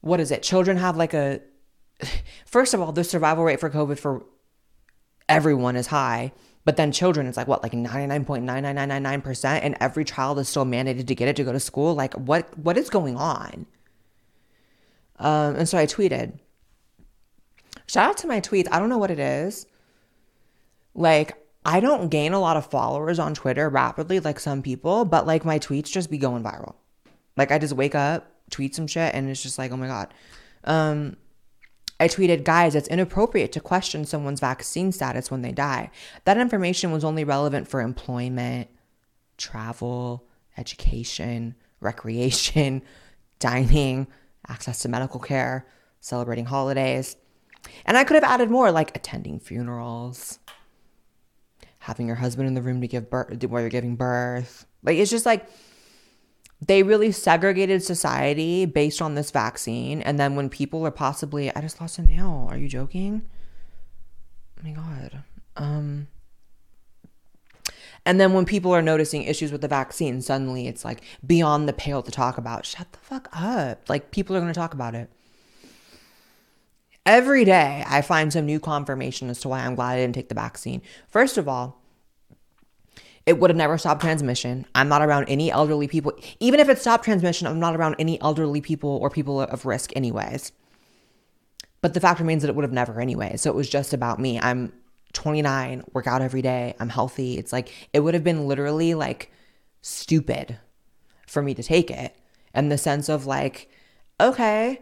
[0.00, 0.42] what is it?
[0.42, 1.42] Children have like a,
[2.44, 4.24] first of all, the survival rate for COVID for
[5.28, 6.32] everyone is high.
[6.64, 11.14] But then children, it's like what, like 99.99999%, and every child is still mandated to
[11.14, 11.94] get it to go to school.
[11.94, 13.64] Like, what what is going on?
[15.18, 16.38] Um, and so I tweeted.
[17.86, 18.68] Shout out to my tweets.
[18.70, 19.66] I don't know what it is.
[20.94, 25.26] Like, I don't gain a lot of followers on Twitter rapidly like some people, but
[25.26, 26.74] like my tweets just be going viral.
[27.36, 30.12] Like I just wake up, tweet some shit, and it's just like, oh my God.
[30.64, 31.16] Um,
[32.00, 35.90] I tweeted, guys, it's inappropriate to question someone's vaccine status when they die.
[36.24, 38.68] That information was only relevant for employment,
[39.36, 40.24] travel,
[40.56, 42.82] education, recreation,
[43.38, 44.06] dining,
[44.48, 45.66] access to medical care,
[46.00, 47.16] celebrating holidays.
[47.84, 50.38] And I could have added more like attending funerals,
[51.80, 54.66] having your husband in the room to give birth while you're giving birth.
[54.82, 55.48] Like it's just like
[56.60, 60.02] they really segregated society based on this vaccine.
[60.02, 62.48] And then when people are possibly, I just lost a nail.
[62.50, 63.22] Are you joking?
[64.58, 65.22] Oh my God.
[65.56, 66.08] Um,
[68.04, 71.72] and then when people are noticing issues with the vaccine, suddenly it's like beyond the
[71.72, 72.66] pale to talk about.
[72.66, 73.88] Shut the fuck up.
[73.88, 75.10] Like people are going to talk about it.
[77.06, 80.28] Every day I find some new confirmation as to why I'm glad I didn't take
[80.28, 80.82] the vaccine.
[81.08, 81.77] First of all,
[83.28, 84.64] it would have never stopped transmission.
[84.74, 86.14] I'm not around any elderly people.
[86.40, 89.94] Even if it stopped transmission, I'm not around any elderly people or people of risk,
[89.94, 90.50] anyways.
[91.82, 93.36] But the fact remains that it would have never, anyway.
[93.36, 94.40] So it was just about me.
[94.40, 94.72] I'm
[95.12, 97.36] 29, work out every day, I'm healthy.
[97.36, 99.30] It's like, it would have been literally like
[99.82, 100.58] stupid
[101.26, 102.16] for me to take it.
[102.54, 103.68] And the sense of like,
[104.18, 104.80] okay,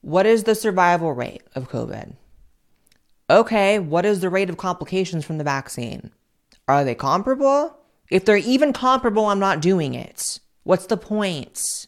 [0.00, 2.14] what is the survival rate of COVID?
[3.30, 6.10] Okay, what is the rate of complications from the vaccine?
[6.68, 7.76] Are they comparable?
[8.10, 10.40] If they're even comparable, I'm not doing it.
[10.64, 11.86] What's the point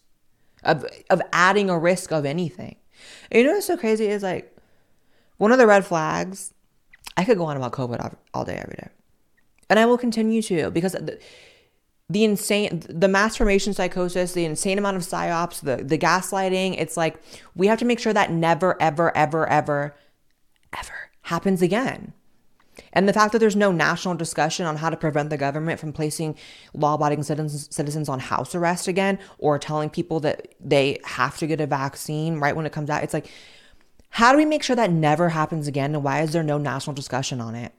[0.62, 2.76] of of adding a risk of anything?
[3.30, 4.56] And you know what's so crazy is like
[5.36, 6.52] one of the red flags.
[7.16, 8.88] I could go on about COVID all day, every day,
[9.68, 11.18] and I will continue to because the,
[12.08, 16.76] the insane, the mass formation psychosis, the insane amount of psyops, the the gaslighting.
[16.78, 17.20] It's like
[17.56, 19.96] we have to make sure that never, ever, ever, ever,
[20.72, 22.12] ever happens again.
[22.92, 25.92] And the fact that there's no national discussion on how to prevent the government from
[25.92, 26.36] placing
[26.74, 31.46] law abiding citizens, citizens on house arrest again or telling people that they have to
[31.46, 33.02] get a vaccine right when it comes out.
[33.02, 33.30] It's like,
[34.10, 35.94] how do we make sure that never happens again?
[35.94, 37.72] And why is there no national discussion on it?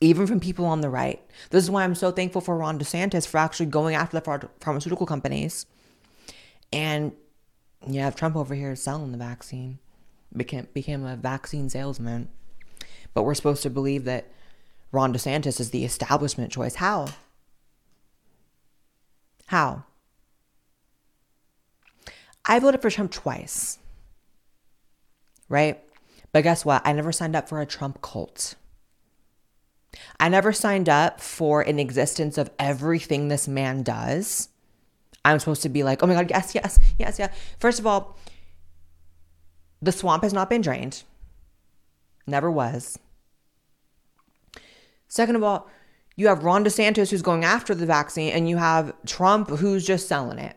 [0.00, 1.20] Even from people on the right.
[1.50, 5.06] This is why I'm so thankful for Ron DeSantis for actually going after the pharmaceutical
[5.06, 5.66] companies.
[6.72, 7.12] And
[7.86, 9.78] you have Trump over here selling the vaccine,
[10.36, 12.28] became, became a vaccine salesman.
[13.16, 14.30] But we're supposed to believe that
[14.92, 16.74] Ron DeSantis is the establishment choice.
[16.74, 17.06] How?
[19.46, 19.84] How?
[22.44, 23.78] I voted for Trump twice.
[25.48, 25.82] Right?
[26.30, 26.82] But guess what?
[26.84, 28.54] I never signed up for a Trump cult.
[30.20, 34.50] I never signed up for an existence of everything this man does.
[35.24, 37.32] I'm supposed to be like, oh my God, yes, yes, yes, yeah.
[37.60, 38.18] First of all,
[39.80, 41.02] the swamp has not been drained,
[42.26, 42.98] never was.
[45.08, 45.68] Second of all,
[46.16, 50.08] you have Ron DeSantis who's going after the vaccine, and you have Trump who's just
[50.08, 50.56] selling it.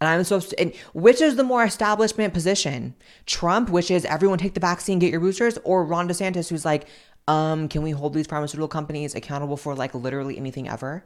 [0.00, 2.94] And I'm supposed to, and which is the more establishment position?
[3.26, 6.86] Trump, which is everyone take the vaccine, get your boosters, or Ron DeSantis, who's like,
[7.26, 11.04] um, can we hold these pharmaceutical companies accountable for like literally anything ever?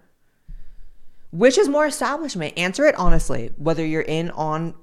[1.32, 2.56] Which is more establishment?
[2.58, 3.50] Answer it honestly.
[3.56, 4.74] Whether you're in on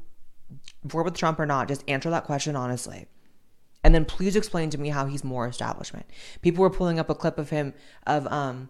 [0.84, 3.06] board with Trump or not, just answer that question honestly.
[3.83, 6.05] And then please explain to me how he's more establishment.
[6.41, 7.73] People were pulling up a clip of him
[8.05, 8.69] of um,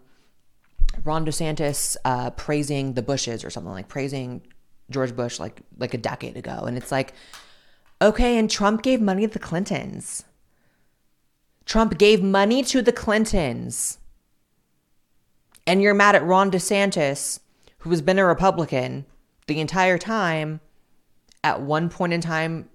[1.04, 4.42] Ron DeSantis uh, praising the Bushes or something like praising
[4.88, 7.12] George Bush like like a decade ago, and it's like,
[8.00, 10.24] okay, and Trump gave money to the Clintons.
[11.64, 13.98] Trump gave money to the Clintons,
[15.66, 17.40] and you're mad at Ron DeSantis,
[17.78, 19.06] who has been a Republican
[19.46, 20.60] the entire time.
[21.42, 22.68] At one point in time,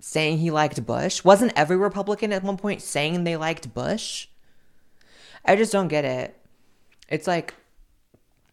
[0.00, 1.22] saying he liked Bush?
[1.24, 4.28] Wasn't every Republican at one point saying they liked Bush?
[5.44, 6.36] I just don't get it.
[7.08, 7.54] It's like,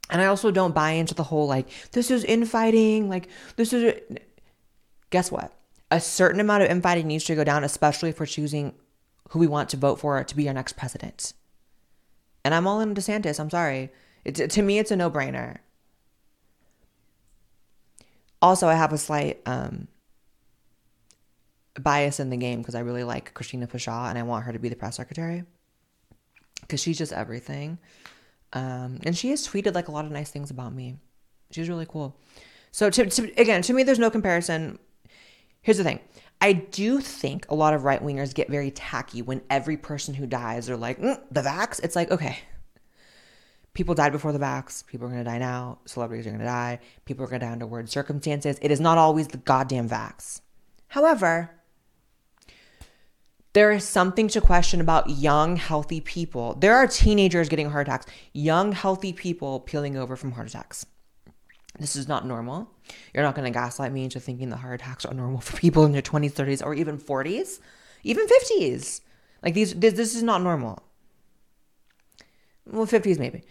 [0.10, 4.00] and I also don't buy into the whole like, this is infighting, like, this is.
[5.10, 5.54] Guess what?
[5.90, 8.76] A certain amount of infighting needs to go down, especially if we're choosing
[9.30, 11.34] who we want to vote for to be our next president.
[12.44, 13.40] And I'm all in DeSantis.
[13.40, 13.90] I'm sorry.
[14.26, 15.58] It, to me, it's a no brainer.
[18.42, 19.88] Also, I have a slight um,
[21.84, 24.60] bias in the game because I really like Christina Pushaw and I want her to
[24.60, 25.44] be the press secretary
[26.62, 27.78] because she's just everything.
[28.54, 30.98] Um, and she has tweeted like a lot of nice things about me.
[31.52, 32.18] She's really cool.
[32.72, 34.80] So to, to, again, to me, there's no comparison.
[35.62, 36.00] Here's the thing.
[36.40, 40.28] I do think a lot of right wingers get very tacky when every person who
[40.28, 41.84] dies are like, mm, the vax.
[41.84, 42.40] It's like, okay,
[43.74, 44.86] people died before the vax.
[44.86, 45.80] People are going to die now.
[45.86, 46.80] Celebrities are going to die.
[47.06, 48.58] People are going to die under weird circumstances.
[48.62, 50.42] It is not always the goddamn vax.
[50.90, 51.52] However,
[53.58, 56.54] there is something to question about young, healthy people.
[56.54, 60.86] There are teenagers getting heart attacks, young, healthy people peeling over from heart attacks.
[61.80, 62.70] This is not normal.
[63.16, 65.86] You're not going to gaslight me into thinking the heart attacks are normal for people
[65.86, 67.60] in their 20s, 30s, or even 40s,
[68.04, 69.02] even 50s.
[69.42, 70.84] Like these, this, this is not normal.
[72.68, 73.42] Well, 50s maybe.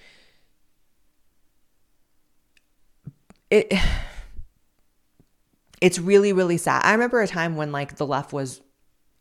[3.50, 3.72] it
[5.80, 6.84] it's really really sad.
[6.84, 8.60] I remember a time when like the left was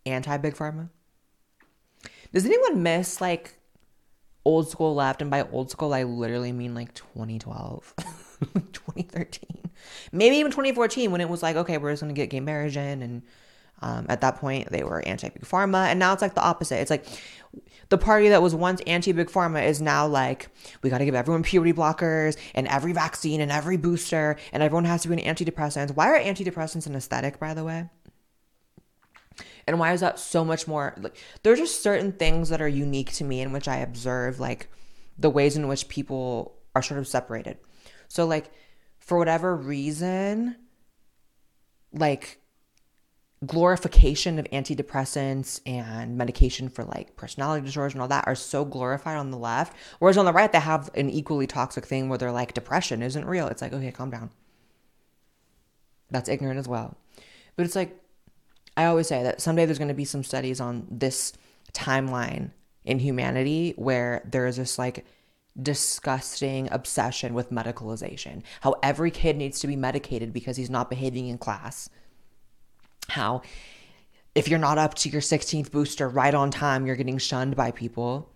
[0.05, 0.89] anti big pharma.
[2.33, 3.57] Does anyone miss like
[4.43, 5.21] old school left?
[5.21, 7.93] And by old school, I literally mean like 2012,
[8.73, 9.69] 2013,
[10.11, 13.01] maybe even 2014 when it was like, okay, we're just gonna get gay marriage in.
[13.01, 13.21] And
[13.81, 15.87] um, at that point, they were anti big pharma.
[15.87, 16.79] And now it's like the opposite.
[16.79, 17.05] It's like
[17.89, 20.49] the party that was once anti big pharma is now like,
[20.81, 24.85] we got to give everyone puberty blockers and every vaccine and every booster, and everyone
[24.85, 25.95] has to be an antidepressant.
[25.95, 27.89] Why are antidepressants an aesthetic, by the way?
[29.67, 33.11] And why is that so much more like there's just certain things that are unique
[33.13, 34.69] to me in which I observe like
[35.17, 37.57] the ways in which people are sort of separated.
[38.07, 38.51] So like
[38.99, 40.55] for whatever reason,
[41.93, 42.39] like
[43.45, 49.17] glorification of antidepressants and medication for like personality disorders and all that are so glorified
[49.17, 49.75] on the left.
[49.99, 53.25] Whereas on the right, they have an equally toxic thing where they're like, depression isn't
[53.25, 53.47] real.
[53.47, 54.31] It's like, okay, calm down.
[56.09, 56.97] That's ignorant as well.
[57.55, 57.99] But it's like,
[58.77, 61.33] I always say that someday there's going to be some studies on this
[61.73, 62.51] timeline
[62.83, 65.05] in humanity where there is this like
[65.61, 68.43] disgusting obsession with medicalization.
[68.61, 71.89] How every kid needs to be medicated because he's not behaving in class.
[73.09, 73.41] How
[74.33, 77.71] if you're not up to your 16th booster right on time, you're getting shunned by
[77.71, 78.29] people.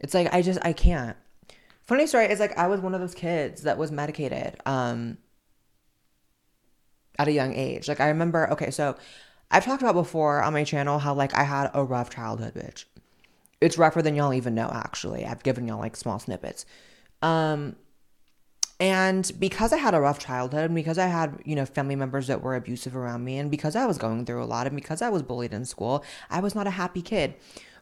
[0.00, 1.16] It's like I just I can't.
[1.82, 5.18] Funny story is like I was one of those kids that was medicated um
[7.18, 7.86] at a young age.
[7.86, 8.96] Like I remember okay, so
[9.52, 12.86] I've talked about before on my channel how like I had a rough childhood, bitch.
[13.60, 15.24] It's rougher than y'all even know, actually.
[15.24, 16.64] I've given y'all like small snippets.
[17.20, 17.76] Um,
[18.80, 22.26] and because I had a rough childhood, and because I had, you know, family members
[22.26, 25.02] that were abusive around me, and because I was going through a lot, and because
[25.02, 27.34] I was bullied in school, I was not a happy kid.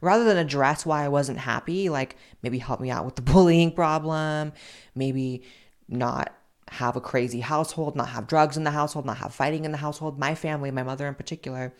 [0.03, 3.73] Rather than address why I wasn't happy, like maybe help me out with the bullying
[3.73, 4.53] problem,
[4.95, 5.43] maybe
[5.89, 6.35] not
[6.71, 9.79] have a crazy household, not have drugs in the household, not have fighting in the
[9.79, 10.19] household.
[10.19, 11.75] My family, my mother in particular,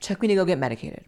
[0.00, 1.04] took me to go get medicated.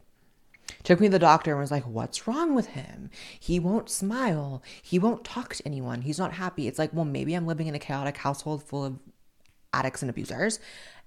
[0.82, 3.10] Took me to the doctor and was like, What's wrong with him?
[3.38, 4.62] He won't smile.
[4.82, 6.02] He won't talk to anyone.
[6.02, 6.68] He's not happy.
[6.68, 8.98] It's like, Well, maybe I'm living in a chaotic household full of
[9.72, 10.60] addicts and abusers.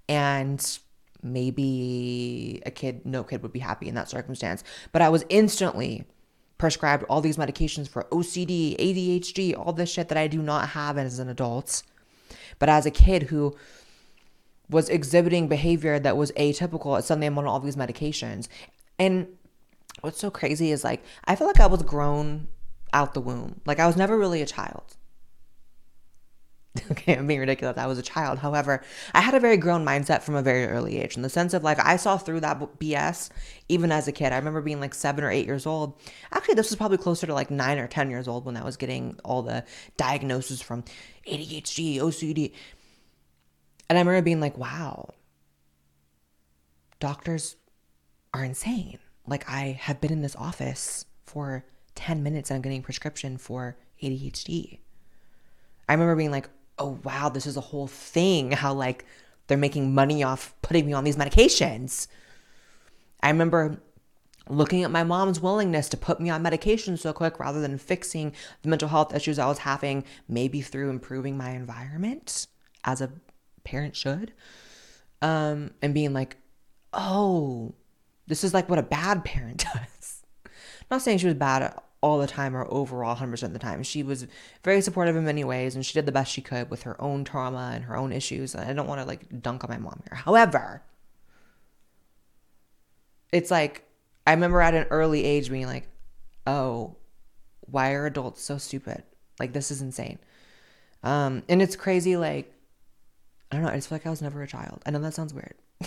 [0.09, 0.79] And
[1.21, 4.63] maybe a kid, no kid would be happy in that circumstance.
[4.91, 6.05] But I was instantly
[6.63, 10.97] prescribed all these medications for OCD, ADHD, all this shit that I do not have
[10.97, 11.83] as an adult.
[12.57, 13.53] But as a kid who
[14.69, 18.47] was exhibiting behavior that was atypical, suddenly I'm on all these medications.
[18.97, 19.27] And
[19.99, 22.47] what's so crazy is like, I feel like I was grown
[22.93, 23.59] out the womb.
[23.65, 24.95] Like, I was never really a child.
[26.91, 27.77] okay, I'm being ridiculous.
[27.77, 28.39] I was a child.
[28.39, 28.81] However,
[29.13, 31.63] I had a very grown mindset from a very early age in the sense of
[31.63, 33.29] like I saw through that BS
[33.69, 34.33] even as a kid.
[34.33, 35.99] I remember being like seven or eight years old.
[36.31, 38.77] Actually, this was probably closer to like nine or 10 years old when I was
[38.77, 39.63] getting all the
[39.97, 40.83] diagnoses from
[41.27, 42.53] ADHD, OCD.
[43.89, 45.13] And I remember being like, wow,
[46.99, 47.55] doctors
[48.33, 48.97] are insane.
[49.27, 53.37] Like, I have been in this office for 10 minutes and I'm getting a prescription
[53.37, 54.79] for ADHD.
[55.87, 58.51] I remember being like, oh wow, this is a whole thing.
[58.51, 59.05] How like
[59.47, 62.07] they're making money off putting me on these medications.
[63.21, 63.81] I remember
[64.49, 68.33] looking at my mom's willingness to put me on medication so quick rather than fixing
[68.61, 72.47] the mental health issues I was having, maybe through improving my environment
[72.83, 73.11] as a
[73.63, 74.33] parent should.
[75.21, 76.35] Um, and being like,
[76.91, 77.73] oh,
[78.27, 80.23] this is like what a bad parent does.
[80.91, 83.81] not saying she was bad all the time or overall 100% of the time.
[83.81, 84.27] She was
[84.61, 87.23] very supportive in many ways and she did the best she could with her own
[87.23, 88.55] trauma and her own issues.
[88.55, 90.17] I don't want to like dunk on my mom here.
[90.17, 90.83] However,
[93.31, 93.85] it's like
[94.27, 95.87] I remember at an early age being like,
[96.45, 96.97] "Oh,
[97.61, 99.03] why are adults so stupid?
[99.39, 100.19] Like this is insane."
[101.03, 102.53] Um and it's crazy like
[103.49, 104.81] I don't know, I just feel like I was never a child.
[104.85, 105.55] I know that sounds weird.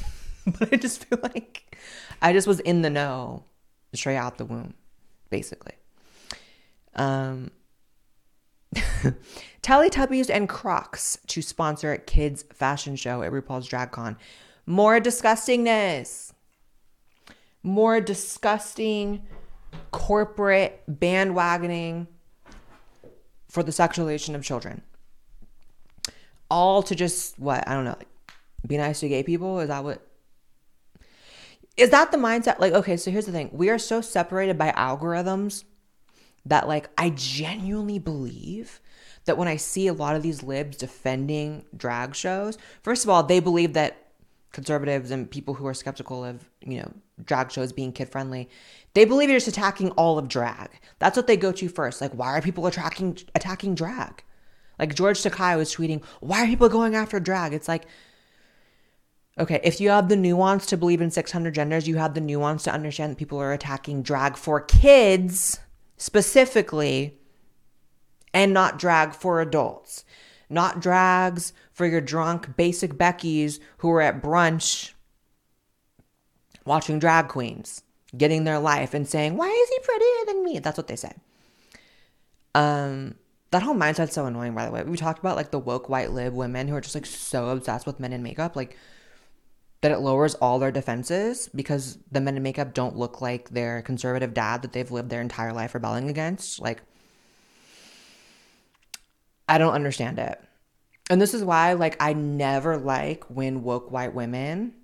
[0.58, 1.76] but I just feel like
[2.22, 3.44] I just was in the know
[3.92, 4.74] straight out the womb,
[5.30, 5.75] basically.
[6.96, 7.50] Um,
[9.62, 14.16] Teletubbies and Crocs to sponsor a kids' fashion show at RuPaul's Drag Con.
[14.66, 16.32] More disgustingness.
[17.62, 19.22] More disgusting
[19.90, 22.06] corporate bandwagoning
[23.48, 24.82] for the sexualization of children.
[26.50, 27.66] All to just what?
[27.66, 27.96] I don't know.
[27.98, 28.08] Like,
[28.66, 29.60] be nice to gay people?
[29.60, 30.06] Is that what?
[31.76, 32.58] Is that the mindset?
[32.58, 33.50] Like, okay, so here's the thing.
[33.52, 35.64] We are so separated by algorithms
[36.46, 38.80] that like I genuinely believe
[39.26, 43.22] that when I see a lot of these libs defending drag shows, first of all,
[43.22, 44.06] they believe that
[44.52, 46.90] conservatives and people who are skeptical of, you know,
[47.24, 48.48] drag shows being kid friendly,
[48.94, 50.70] they believe you're just attacking all of drag.
[50.98, 52.00] That's what they go to first.
[52.00, 54.22] Like, why are people attacking attacking drag?
[54.78, 57.52] Like George Takei was tweeting, why are people going after drag?
[57.52, 57.86] It's like,
[59.38, 62.62] okay, if you have the nuance to believe in 600 genders, you have the nuance
[62.64, 65.58] to understand that people are attacking drag for kids
[65.96, 67.18] specifically
[68.32, 70.04] and not drag for adults.
[70.48, 74.92] Not drags for your drunk basic Beckies who are at brunch
[76.64, 77.82] watching drag queens,
[78.16, 80.58] getting their life and saying, Why is he prettier than me?
[80.58, 81.12] That's what they say.
[82.54, 83.16] Um,
[83.50, 84.82] that whole mindset's so annoying, by the way.
[84.82, 87.86] We talked about like the woke white lib women who are just like so obsessed
[87.86, 88.76] with men in makeup, like
[89.82, 93.82] that it lowers all their defenses because the men in makeup don't look like their
[93.82, 96.60] conservative dad that they've lived their entire life rebelling against.
[96.60, 96.82] Like,
[99.48, 100.40] I don't understand it.
[101.08, 104.74] And this is why, like, I never like when woke white women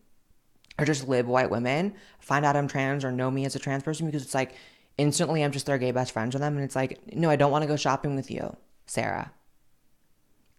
[0.78, 3.82] or just live white women find out I'm trans or know me as a trans
[3.82, 4.54] person because it's like
[4.98, 6.54] instantly I'm just their gay best friends with them.
[6.54, 9.32] And it's like, no, I don't want to go shopping with you, Sarah.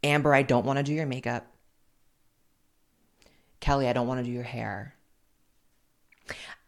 [0.03, 1.47] Amber, I don't want to do your makeup.
[3.63, 4.93] Kelly, I don't want to do your hair.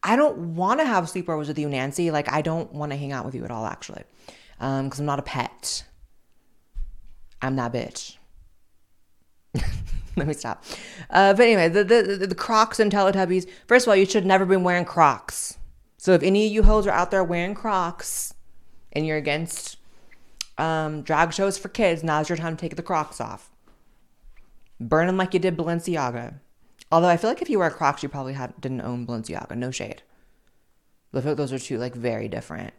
[0.01, 2.09] I don't want to have sleepovers with you, Nancy.
[2.09, 4.03] Like, I don't want to hang out with you at all, actually,
[4.55, 5.83] because um, I'm not a pet.
[7.41, 8.15] I'm that bitch.
[10.15, 10.63] Let me stop.
[11.09, 13.45] Uh, but anyway, the, the, the Crocs and Teletubbies.
[13.67, 15.57] First of all, you should never been wearing Crocs.
[15.97, 18.33] So if any of you hoes are out there wearing Crocs
[18.93, 19.75] and you're against
[20.57, 23.51] um, drag shows for kids, now's your time to take the Crocs off.
[24.79, 26.35] Burn them like you did Balenciaga.
[26.95, 29.53] Although I feel like if you wear Crocs, you probably have, didn't own Balenciaga.
[29.57, 30.01] No shade.
[31.11, 32.73] But I feel like those are two like very different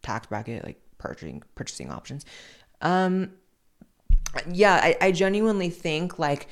[0.00, 2.24] tax bracket like purchasing purchasing options.
[2.80, 3.32] Um,
[4.50, 6.48] yeah, I, I genuinely think like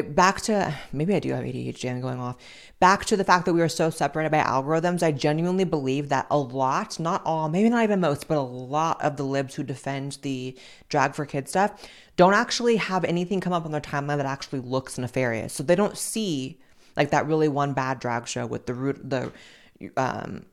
[0.00, 2.36] back to maybe I do have ADHD and going off.
[2.80, 6.26] Back to the fact that we are so separated by algorithms, I genuinely believe that
[6.30, 9.62] a lot, not all, maybe not even most, but a lot of the libs who
[9.62, 10.56] defend the
[10.88, 14.60] drag for kids stuff don't actually have anything come up on their timeline that actually
[14.60, 15.52] looks nefarious.
[15.52, 16.58] So they don't see
[16.96, 19.32] like that really one bad drag show with the root the
[19.96, 20.44] um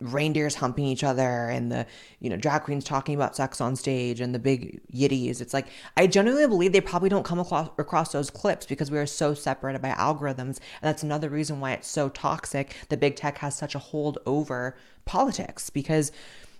[0.00, 1.84] reindeers humping each other and the
[2.20, 5.40] you know drag queens talking about sex on stage and the big yitties.
[5.40, 8.98] It's like i genuinely believe they probably don't come across, across those clips because we
[8.98, 10.58] are so separated by algorithms.
[10.80, 14.18] And that's another reason why it's so toxic that big tech has such a hold
[14.24, 16.12] over politics because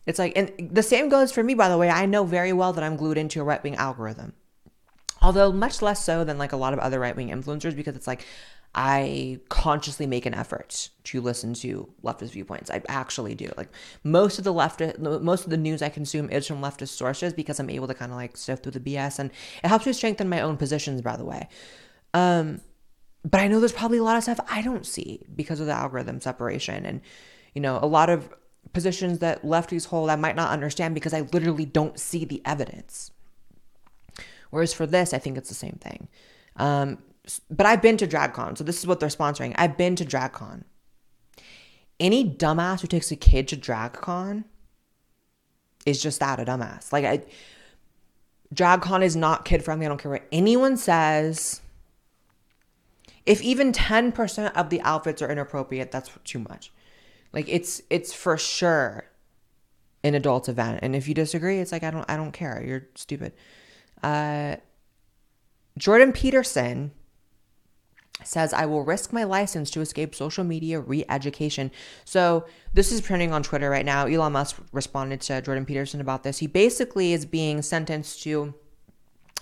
[0.07, 1.91] it's like and the same goes for me by the way.
[1.91, 4.33] I know very well that i'm glued into a right-wing algorithm
[5.21, 8.25] although much less so than like a lot of other right-wing influencers because it's like
[8.75, 12.71] I consciously make an effort to listen to leftist viewpoints.
[12.71, 13.51] I actually do.
[13.57, 13.71] Like
[14.05, 17.59] most of the left, most of the news I consume is from leftist sources because
[17.59, 19.31] I'm able to kind of like sift through the BS, and
[19.65, 21.01] it helps me strengthen my own positions.
[21.01, 21.49] By the way,
[22.15, 22.61] um,
[23.25, 25.73] but I know there's probably a lot of stuff I don't see because of the
[25.73, 27.01] algorithm separation, and
[27.55, 28.29] you know a lot of
[28.75, 33.11] positions that lefties hold I might not understand because I literally don't see the evidence.
[34.51, 36.09] Whereas for this, I think it's the same thing.
[36.57, 36.99] Um,
[37.51, 39.55] but I've been to DragCon, so this is what they're sponsoring.
[39.57, 40.65] I've been to DragCon.
[42.01, 44.45] Any dumbass who takes a kid to DragCon
[45.85, 46.93] is just that a dumbass.
[46.93, 47.23] Like I
[48.55, 49.87] DragCon is not kid friendly.
[49.87, 51.61] I don't care what anyone says.
[53.27, 56.73] If even 10% of the outfits are inappropriate, that's too much.
[57.33, 59.05] Like it's it's for sure
[60.03, 60.81] an adult event.
[60.83, 62.63] And if you disagree, it's like I don't I don't care.
[62.65, 63.33] You're stupid.
[64.03, 64.57] Uh
[65.77, 66.93] Jordan Peterson
[68.25, 71.71] says, I will risk my license to escape social media re education.
[72.05, 74.07] So, this is trending on Twitter right now.
[74.07, 76.39] Elon Musk responded to Jordan Peterson about this.
[76.39, 78.55] He basically is being sentenced to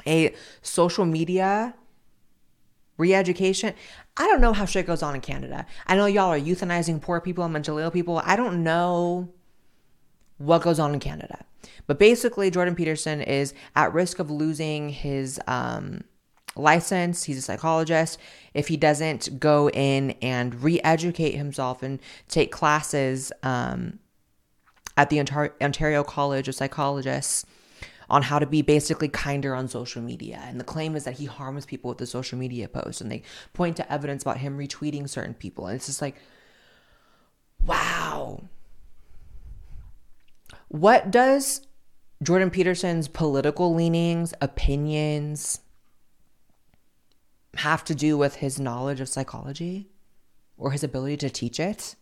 [0.07, 1.75] a social media
[2.99, 3.75] re education.
[4.17, 5.67] I don't know how shit goes on in Canada.
[5.87, 8.23] I know y'all are euthanizing poor people and mentally ill people.
[8.25, 9.33] I don't know
[10.39, 11.45] what goes on in Canada.
[11.87, 16.05] But basically, Jordan Peterson is at risk of losing his um,
[16.57, 18.19] license, he's a psychologist.
[18.55, 23.99] If he doesn't go in and re educate himself and take classes um,
[24.97, 27.45] at the Ontario College of Psychologists
[28.09, 30.41] on how to be basically kinder on social media.
[30.45, 33.01] And the claim is that he harms people with the social media posts.
[33.01, 35.67] And they point to evidence about him retweeting certain people.
[35.67, 36.17] And it's just like,
[37.65, 38.45] wow.
[40.69, 41.67] What does
[42.23, 45.61] Jordan Peterson's political leanings, opinions,
[47.61, 49.89] have to do with his knowledge of psychology
[50.57, 51.97] or his ability to teach it.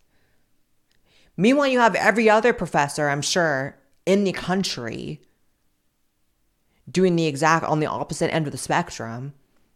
[1.37, 5.21] Meanwhile, you have every other professor, I'm sure, in the country
[6.89, 9.33] doing the exact on the opposite end of the spectrum,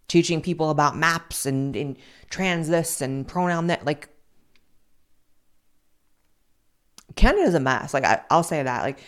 [0.07, 1.97] teaching people about maps and, and
[2.30, 3.86] trans this and pronoun that.
[3.86, 4.09] Like,
[7.15, 7.93] Canada's a mess.
[7.93, 8.84] Like, I, I'll say that.
[8.84, 8.99] Like,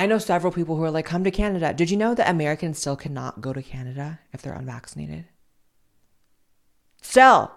[0.00, 1.74] I know several people who are like, come to Canada.
[1.74, 5.26] Did you know that Americans still cannot go to Canada if they're unvaccinated?
[7.02, 7.52] Still,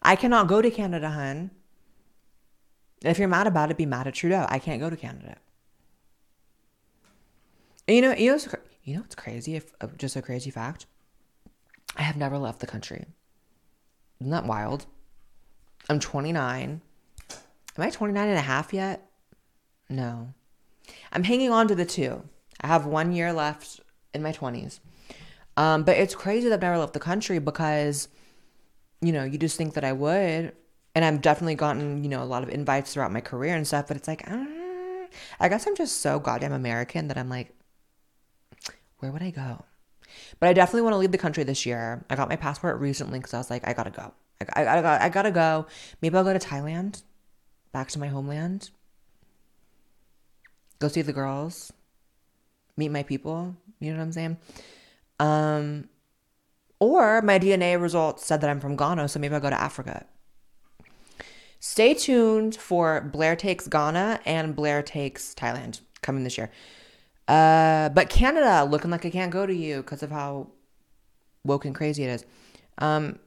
[0.00, 1.50] I cannot go to Canada, hun.
[3.04, 4.46] If you're mad about it, be mad at Trudeau.
[4.48, 5.38] I can't go to Canada.
[7.88, 8.38] And you know, you know,
[8.84, 9.56] you know, it's crazy.
[9.56, 10.86] If uh, just a crazy fact,
[11.96, 13.06] I have never left the country.
[14.20, 14.86] Isn't that wild?
[15.88, 16.80] I'm 29.
[17.76, 19.10] Am I 29 and a half yet?
[19.88, 20.32] No.
[21.12, 22.22] I'm hanging on to the two.
[22.60, 23.80] I have one year left
[24.14, 24.80] in my 20s.
[25.56, 28.08] Um, but it's crazy that I've never left the country because,
[29.00, 30.52] you know, you just think that I would.
[30.94, 33.88] And I've definitely gotten, you know, a lot of invites throughout my career and stuff.
[33.88, 34.44] But it's like, uh,
[35.40, 37.54] I guess I'm just so goddamn American that I'm like,
[38.98, 39.64] where would I go?
[40.38, 42.04] But I definitely want to leave the country this year.
[42.10, 44.12] I got my passport recently because I was like, I gotta go.
[44.54, 45.66] I, I, I, I gotta go.
[46.02, 47.02] Maybe I'll go to Thailand,
[47.72, 48.70] back to my homeland
[50.82, 51.72] go see the girls,
[52.76, 53.56] meet my people.
[53.80, 54.36] You know what I'm saying?
[55.18, 55.88] Um,
[56.78, 60.04] or my DNA results said that I'm from Ghana, so maybe I'll go to Africa.
[61.60, 66.50] Stay tuned for Blaire Takes Ghana and Blaire Takes Thailand coming this year.
[67.28, 70.48] Uh, but Canada looking like I can't go to you because of how
[71.44, 72.24] woke and crazy it is.
[72.78, 73.20] Um,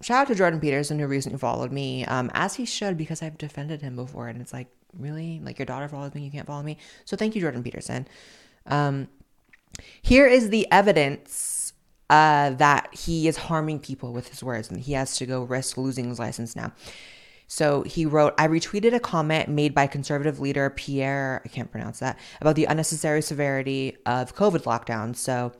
[0.00, 3.36] shout out to Jordan Peterson who recently followed me, um, as he should because I've
[3.36, 6.62] defended him before, and it's like really like your daughter follows me, you can't follow
[6.62, 6.78] me.
[7.04, 8.06] So thank you, Jordan Peterson.
[8.66, 9.08] Um,
[10.02, 11.72] here is the evidence
[12.10, 15.76] uh, that he is harming people with his words, and he has to go risk
[15.76, 16.72] losing his license now.
[17.46, 21.98] So he wrote, I retweeted a comment made by conservative leader Pierre, I can't pronounce
[22.00, 25.16] that, about the unnecessary severity of COVID lockdowns.
[25.16, 25.52] So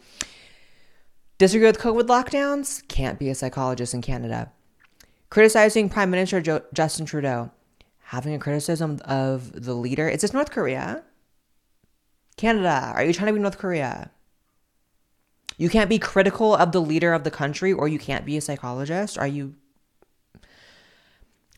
[1.39, 2.87] disagree with COVID lockdowns?
[2.89, 4.53] Can't be a psychologist in Canada.
[5.31, 7.51] Criticizing Prime Minister jo- Justin Trudeau
[8.09, 10.09] having a criticism of the leader.
[10.09, 11.03] Is this North Korea?
[12.39, 14.11] Canada, are you trying to be North Korea?
[15.59, 18.41] You can't be critical of the leader of the country or you can't be a
[18.41, 19.19] psychologist.
[19.19, 19.57] Are you.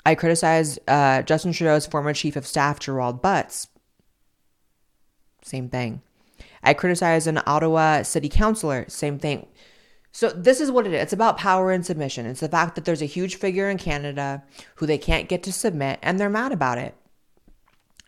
[0.04, 3.68] I criticize uh, Justin Trudeau's former chief of staff, Gerald Butts.
[5.42, 6.02] Same thing.
[6.64, 8.86] I criticize an Ottawa city councilor.
[8.88, 9.46] Same thing.
[10.12, 11.02] So this is what it is.
[11.02, 12.26] It's about power and submission.
[12.26, 14.42] It's the fact that there's a huge figure in Canada
[14.76, 16.94] who they can't get to submit, and they're mad about it.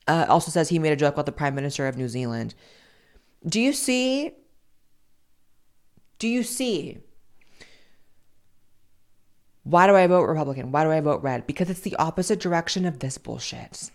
[0.08, 2.54] Uh, also says he made a joke about the Prime Minister of New Zealand.
[3.46, 4.32] Do you see?
[6.18, 6.98] Do you see?
[9.64, 10.72] Why do I vote Republican?
[10.72, 11.46] Why do I vote red?
[11.46, 13.90] Because it's the opposite direction of this bullshit.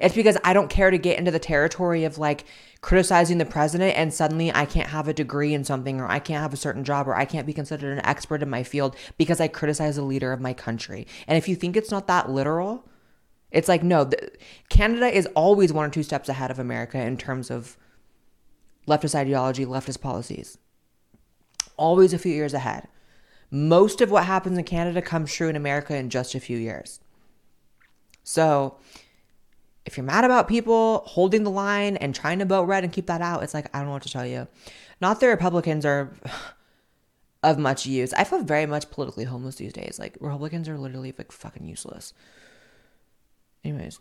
[0.00, 2.44] It's because I don't care to get into the territory of like
[2.80, 6.42] criticizing the president and suddenly I can't have a degree in something or I can't
[6.42, 9.40] have a certain job or I can't be considered an expert in my field because
[9.40, 11.06] I criticize the leader of my country.
[11.26, 12.88] And if you think it's not that literal,
[13.50, 14.30] it's like no, the,
[14.68, 17.76] Canada is always one or two steps ahead of America in terms of
[18.86, 20.58] leftist ideology, leftist policies.
[21.76, 22.88] Always a few years ahead.
[23.50, 27.00] Most of what happens in Canada comes true in America in just a few years.
[28.22, 28.76] So,
[29.88, 33.06] if you're mad about people holding the line and trying to vote red and keep
[33.06, 34.46] that out, it's like, I don't know what to tell you.
[35.00, 36.12] Not that Republicans are
[37.42, 38.12] of much use.
[38.12, 39.98] I feel very much politically homeless these days.
[39.98, 42.12] Like, Republicans are literally like fucking useless.
[43.64, 43.98] Anyways,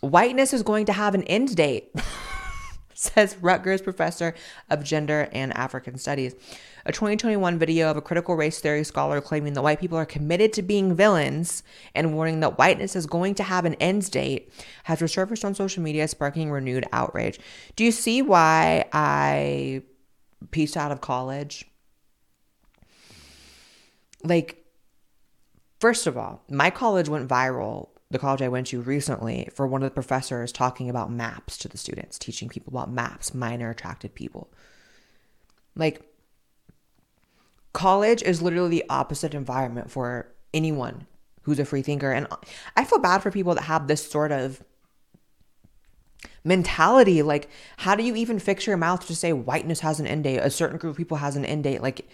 [0.00, 1.94] whiteness is going to have an end date.
[2.96, 4.34] says Rutgers professor
[4.70, 6.34] of gender and African studies.
[6.86, 10.52] A 2021 video of a critical race theory scholar claiming that white people are committed
[10.54, 11.62] to being villains
[11.94, 14.52] and warning that whiteness is going to have an end date
[14.84, 17.38] has resurfaced on social media, sparking renewed outrage.
[17.74, 19.82] Do you see why I
[20.50, 21.64] pieced out of college?
[24.22, 24.64] Like,
[25.80, 29.82] first of all, my college went viral the college I went to recently for one
[29.82, 34.14] of the professors talking about maps to the students, teaching people about maps, minor attracted
[34.14, 34.48] people.
[35.74, 36.02] Like,
[37.72, 41.06] college is literally the opposite environment for anyone
[41.42, 42.12] who's a free thinker.
[42.12, 42.26] And
[42.76, 44.62] I feel bad for people that have this sort of
[46.44, 47.22] mentality.
[47.22, 50.38] Like, how do you even fix your mouth to say whiteness has an end date?
[50.38, 51.82] A certain group of people has an end date.
[51.82, 52.08] Like,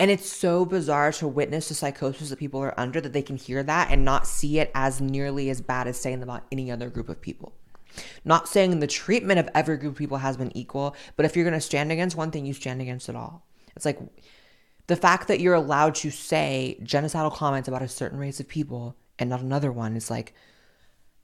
[0.00, 3.36] and it's so bizarre to witness the psychosis that people are under that they can
[3.36, 6.90] hear that and not see it as nearly as bad as saying about any other
[6.90, 7.54] group of people.
[8.24, 11.44] Not saying the treatment of every group of people has been equal, but if you're
[11.44, 13.46] going to stand against one thing, you stand against it all.
[13.76, 14.00] It's like
[14.88, 18.96] the fact that you're allowed to say genocidal comments about a certain race of people
[19.18, 20.34] and not another one is like,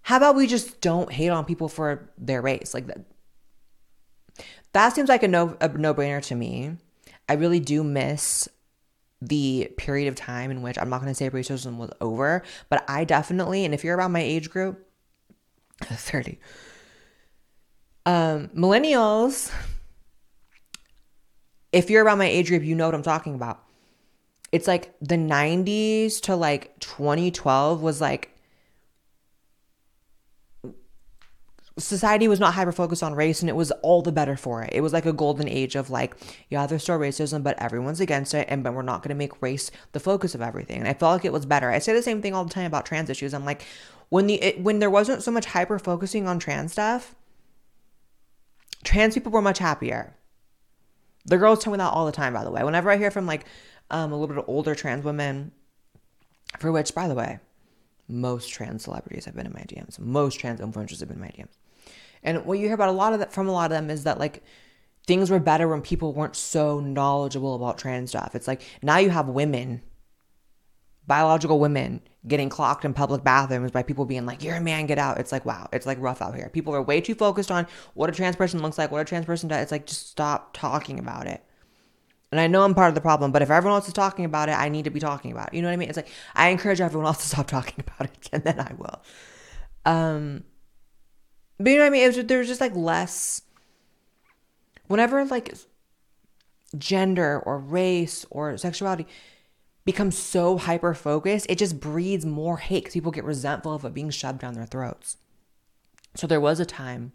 [0.02, 2.72] how about we just don't hate on people for their race?
[2.72, 3.04] Like that.
[4.72, 6.76] That seems like a no a no brainer to me.
[7.28, 8.48] I really do miss
[9.22, 12.84] the period of time in which I'm not going to say racism was over, but
[12.88, 14.86] I definitely, and if you're around my age group,
[15.82, 16.38] 30,
[18.06, 19.52] Um, millennials,
[21.72, 23.62] if you're around my age group, you know what I'm talking about.
[24.52, 28.36] It's like the 90s to like 2012 was like
[31.80, 34.70] society was not hyper focused on race and it was all the better for it.
[34.72, 36.14] It was like a golden age of like,
[36.48, 39.70] yeah, there's still racism, but everyone's against it and but we're not gonna make race
[39.92, 40.78] the focus of everything.
[40.78, 41.70] And I felt like it was better.
[41.70, 43.34] I say the same thing all the time about trans issues.
[43.34, 43.62] I'm like,
[44.10, 47.14] when the it, when there wasn't so much hyper focusing on trans stuff,
[48.84, 50.16] trans people were much happier.
[51.26, 52.64] The girls tell me that all the time, by the way.
[52.64, 53.44] Whenever I hear from like
[53.90, 55.52] um, a little bit older trans women,
[56.58, 57.38] for which, by the way,
[58.08, 59.98] most trans celebrities have been in my DMs.
[59.98, 61.56] Most trans influencers have been in my DMs.
[62.22, 64.04] And what you hear about a lot of that from a lot of them is
[64.04, 64.42] that like
[65.06, 68.34] things were better when people weren't so knowledgeable about trans stuff.
[68.34, 69.82] It's like now you have women,
[71.06, 74.98] biological women, getting clocked in public bathrooms by people being like, "You're a man, get
[74.98, 76.50] out." It's like, wow, it's like rough out here.
[76.52, 79.26] People are way too focused on what a trans person looks like, what a trans
[79.26, 79.62] person does.
[79.62, 81.42] It's like just stop talking about it.
[82.32, 84.48] And I know I'm part of the problem, but if everyone else is talking about
[84.48, 85.54] it, I need to be talking about it.
[85.56, 85.88] You know what I mean?
[85.88, 89.02] It's like I encourage everyone else to stop talking about it, and then I will.
[89.84, 90.44] Um,
[91.60, 92.04] but you know what I mean?
[92.04, 93.42] It was, there's just like less.
[94.86, 95.54] Whenever like
[96.76, 99.06] gender or race or sexuality
[99.84, 103.92] becomes so hyper focused, it just breeds more hate because people get resentful of it
[103.92, 105.18] being shoved down their throats.
[106.16, 107.12] So there was a time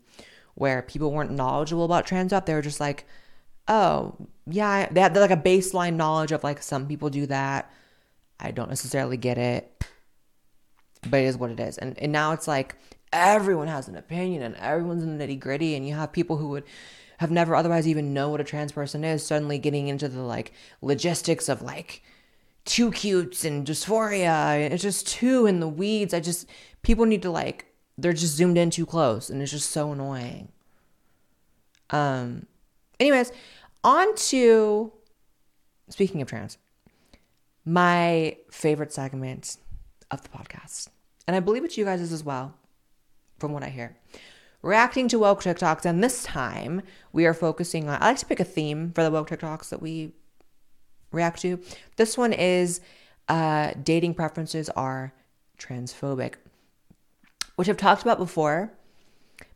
[0.54, 2.46] where people weren't knowledgeable about trans stuff.
[2.46, 3.06] They were just like,
[3.68, 4.16] oh,
[4.46, 7.72] yeah, they had like a baseline knowledge of like some people do that.
[8.40, 9.84] I don't necessarily get it,
[11.10, 11.78] but it is what it is.
[11.78, 12.76] And, and now it's like
[13.12, 15.76] everyone has an opinion and everyone's in the nitty gritty.
[15.76, 16.64] And you have people who would
[17.20, 20.52] have never otherwise even know what a trans person is suddenly getting into the like
[20.82, 22.04] logistics of like
[22.66, 24.70] too cutes and dysphoria.
[24.72, 26.14] It's just too in the weeds.
[26.14, 26.50] I just,
[26.82, 30.52] people need to like, they're just zoomed in too close and it's just so annoying.
[31.92, 32.48] Um,
[33.00, 33.32] anyways,
[33.84, 34.92] on to
[35.90, 36.58] speaking of trans,
[37.64, 39.58] my favorite segment
[40.12, 40.90] of the podcast.
[41.28, 42.54] And I believe it's you guys as well,
[43.46, 43.96] from what I hear.
[44.64, 46.82] Reacting to woke TikToks, and this time
[47.14, 49.82] we are focusing on I like to pick a theme for the woke TikToks that
[49.82, 50.14] we
[51.12, 51.60] react to.
[51.98, 52.82] This one is
[53.30, 55.14] uh, dating preferences are
[55.60, 56.34] transphobic,
[57.56, 58.74] which I've talked about before.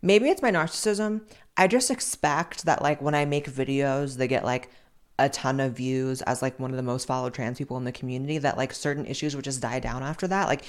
[0.03, 1.21] Maybe it's my narcissism.
[1.57, 4.69] I just expect that like when I make videos, they get like
[5.17, 7.91] a ton of views as like one of the most followed trans people in the
[7.91, 10.47] community that like certain issues would just die down after that.
[10.47, 10.63] Like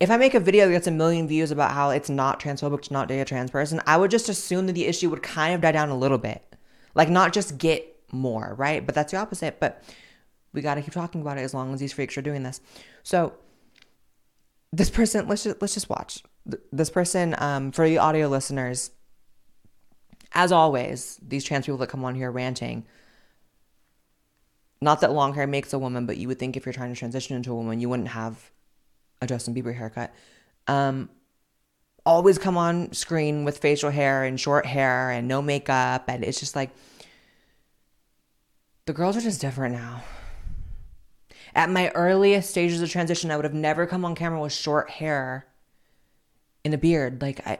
[0.00, 2.82] if I make a video that gets a million views about how it's not transphobic
[2.82, 5.54] to not date a trans person, I would just assume that the issue would kind
[5.54, 6.44] of die down a little bit.
[6.94, 8.84] Like not just get more, right?
[8.84, 9.58] But that's the opposite.
[9.58, 9.82] But
[10.52, 12.60] we got to keep talking about it as long as these freaks are doing this.
[13.02, 13.34] So
[14.72, 16.22] this person, let's just let's just watch
[16.72, 17.34] this person.
[17.38, 18.92] Um, for the audio listeners,
[20.32, 22.86] as always, these trans people that come on here ranting.
[24.80, 26.98] Not that long hair makes a woman, but you would think if you're trying to
[26.98, 28.52] transition into a woman, you wouldn't have
[29.20, 30.12] a Justin Bieber haircut.
[30.66, 31.10] Um,
[32.04, 36.40] always come on screen with facial hair and short hair and no makeup, and it's
[36.40, 36.70] just like
[38.86, 40.02] the girls are just different now.
[41.54, 44.90] At my earliest stages of transition, I would have never come on camera with short
[44.90, 45.46] hair
[46.64, 47.20] and a beard.
[47.20, 47.58] Like I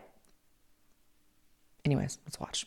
[1.85, 2.67] Anyways, let's watch.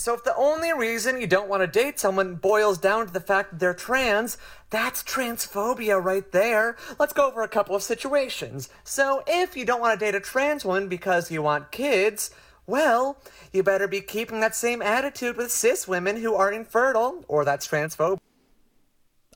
[0.00, 3.20] So if the only reason you don't want to date someone boils down to the
[3.20, 4.38] fact that they're trans,
[4.70, 6.76] that's transphobia right there.
[6.98, 8.70] Let's go over a couple of situations.
[8.82, 12.30] So if you don't want to date a trans woman because you want kids,
[12.66, 13.18] well,
[13.52, 17.68] you better be keeping that same attitude with cis women who are infertile, or that's
[17.68, 18.20] transphobic.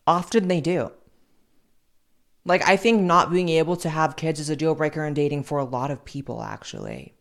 [0.07, 0.93] Often they do.
[2.47, 5.43] Like, I think not being able to have kids is a deal breaker in dating
[5.45, 7.15] for a lot of people, actually.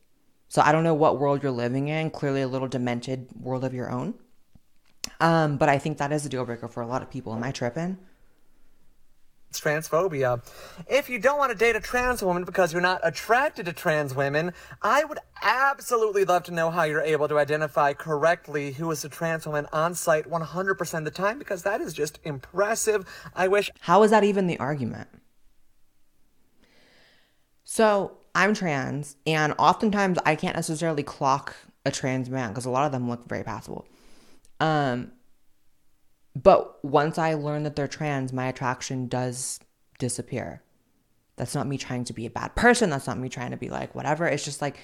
[0.54, 3.74] So I don't know what world you're living in, clearly a little demented world of
[3.74, 4.14] your own.
[5.20, 7.34] Um, but I think that is a deal breaker for a lot of people.
[7.34, 7.98] Am I tripping?
[9.50, 10.46] It's transphobia.
[10.88, 14.14] If you don't want to date a trans woman because you're not attracted to trans
[14.14, 19.04] women, I would absolutely love to know how you're able to identify correctly who is
[19.04, 23.08] a trans woman on site 100% of the time because that is just impressive.
[23.36, 23.72] I wish.
[23.80, 25.10] How is that even the argument?
[27.64, 31.56] So I'm trans, and oftentimes I can't necessarily clock
[31.86, 33.86] a trans man because a lot of them look very passable.
[34.60, 35.12] Um,
[36.36, 39.60] but once I learn that they're trans, my attraction does
[40.00, 40.64] disappear.
[41.36, 42.90] That's not me trying to be a bad person.
[42.90, 44.26] That's not me trying to be like whatever.
[44.26, 44.78] It's just like,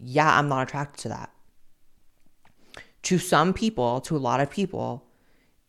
[0.00, 1.30] yeah, I'm not attracted to that.
[3.02, 5.07] To some people, to a lot of people,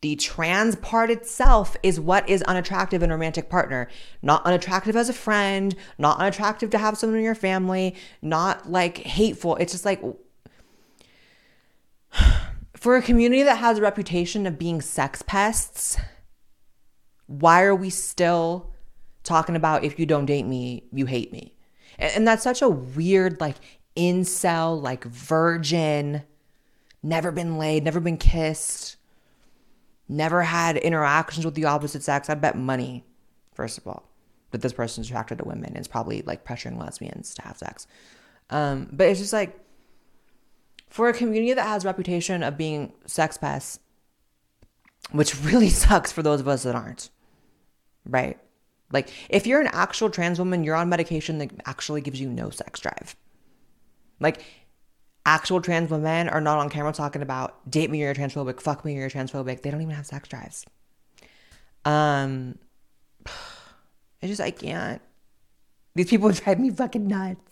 [0.01, 3.89] the trans part itself is what is unattractive in a romantic partner.
[4.21, 8.99] Not unattractive as a friend, not unattractive to have someone in your family, not like
[8.99, 9.57] hateful.
[9.57, 10.01] It's just like
[12.75, 15.97] For a community that has a reputation of being sex pests,
[17.27, 18.71] why are we still
[19.23, 21.55] talking about if you don't date me, you hate me?
[21.97, 23.57] And, and that's such a weird, like,
[23.97, 26.23] incel, like, virgin,
[27.03, 28.95] never been laid, never been kissed,
[30.09, 32.29] never had interactions with the opposite sex.
[32.29, 33.05] I bet money,
[33.53, 34.09] first of all,
[34.51, 35.75] that this person's attracted to women.
[35.75, 37.87] It's probably like pressuring lesbians to have sex.
[38.49, 39.57] Um, but it's just like,
[40.89, 43.79] for a community that has reputation of being sex pests,
[45.11, 47.11] which really sucks for those of us that aren't,
[48.05, 48.39] right?
[48.91, 52.49] Like, if you're an actual trans woman, you're on medication that actually gives you no
[52.49, 53.15] sex drive.
[54.19, 54.43] Like,
[55.29, 58.83] actual trans women are not on camera talking about date me, or you're transphobic, fuck
[58.83, 59.61] me, you're transphobic.
[59.61, 60.65] They don't even have sex drives.
[61.85, 62.57] Um,
[63.27, 65.01] I just, I can't.
[65.93, 67.48] These people drive me fucking nuts.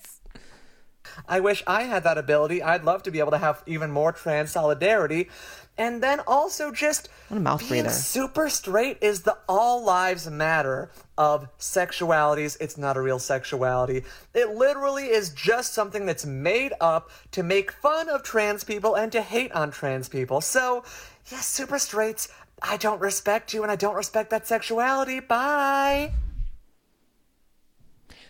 [1.27, 2.61] I wish I had that ability.
[2.61, 5.29] I'd love to be able to have even more trans solidarity.
[5.79, 7.89] And then also just What a mouth being breather.
[7.89, 10.89] super straight is the all lives matter
[11.19, 12.57] of sexualities.
[12.59, 14.03] It's not a real sexuality.
[14.33, 19.11] It literally is just something that's made up to make fun of trans people and
[19.11, 20.41] to hate on trans people.
[20.41, 20.83] So,
[21.31, 22.27] yes, super straights,
[22.59, 25.19] I don't respect you and I don't respect that sexuality.
[25.19, 26.13] Bye.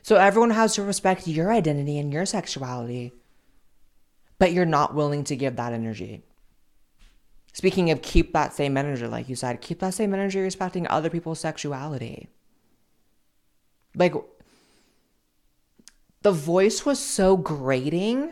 [0.08, 3.12] So everyone has to respect your identity and your sexuality,
[4.40, 6.24] but you're not willing to give that energy.
[7.52, 11.10] Speaking of keep that same energy, like you said, keep that same energy respecting other
[11.10, 12.30] people's sexuality.
[13.96, 14.14] Like,
[16.22, 18.32] the voice was so grating,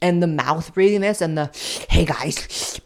[0.00, 1.50] and the mouth breathingness, and the
[1.90, 2.80] hey guys,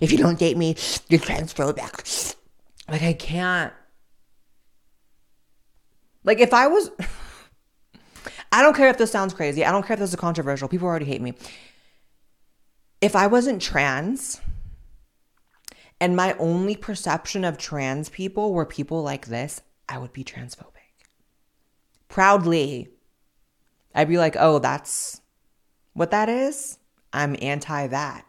[0.00, 0.76] if you don't date me,
[1.08, 2.36] you're transphobic.
[2.88, 3.72] Like, I can't.
[6.22, 6.92] Like, if I was.
[8.52, 9.64] I don't care if this sounds crazy.
[9.64, 10.68] I don't care if this is controversial.
[10.68, 11.32] People already hate me.
[13.00, 14.40] If I wasn't trans
[16.00, 20.66] and my only perception of trans people were people like this, I would be transphobic.
[22.08, 22.88] Proudly.
[23.94, 25.20] I'd be like, oh, that's
[25.94, 26.78] what that is?
[27.12, 28.26] I'm anti that.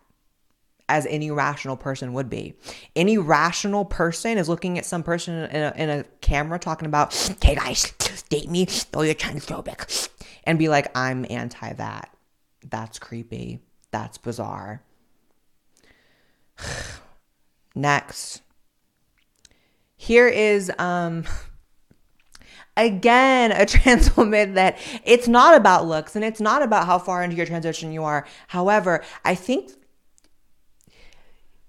[0.89, 2.55] As any rational person would be.
[2.95, 7.13] Any rational person is looking at some person in a, in a camera talking about,
[7.41, 7.93] hey guys,
[8.29, 10.09] date me, oh, you're transphobic.
[10.45, 12.09] And be like, I'm anti that.
[12.69, 13.61] That's creepy.
[13.91, 14.83] That's bizarre.
[17.75, 18.41] Next.
[19.95, 21.23] Here is um
[22.77, 27.23] again a trans woman that it's not about looks and it's not about how far
[27.23, 28.25] into your transition you are.
[28.47, 29.71] However, I think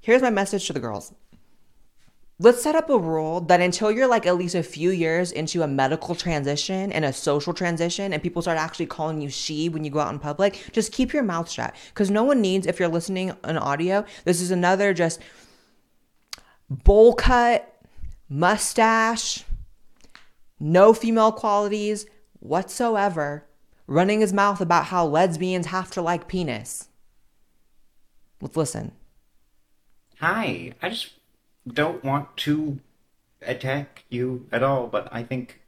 [0.00, 1.12] here's my message to the girls.
[2.40, 5.62] Let's set up a rule that until you're like at least a few years into
[5.62, 9.84] a medical transition and a social transition and people start actually calling you she when
[9.84, 11.76] you go out in public, just keep your mouth shut.
[11.90, 15.20] Because no one needs, if you're listening on audio, this is another just
[16.68, 17.72] bowl cut,
[18.28, 19.44] mustache,
[20.58, 22.04] no female qualities
[22.40, 23.46] whatsoever,
[23.86, 26.88] running his mouth about how lesbians have to like penis.
[28.40, 28.90] Let's listen.
[30.18, 31.10] Hi, I just
[31.66, 32.80] don't want to
[33.42, 35.60] attack you at all, but I think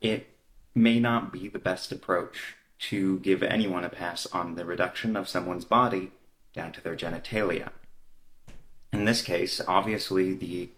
[0.00, 0.28] it
[0.74, 5.28] may not be the best approach to give anyone a pass on the reduction of
[5.28, 6.12] someone's body
[6.54, 7.70] down to their genitalia.
[8.92, 10.70] In this case, obviously, the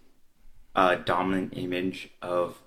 [0.74, 2.58] uh, dominant image of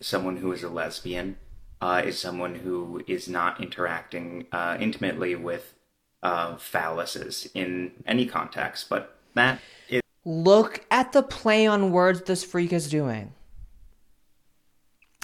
[0.00, 1.36] someone who is a lesbian
[1.80, 5.74] uh, is someone who is not interacting uh, intimately with
[6.22, 10.03] uh, phalluses in any context, but that is.
[10.24, 13.32] Look at the play on words this freak is doing.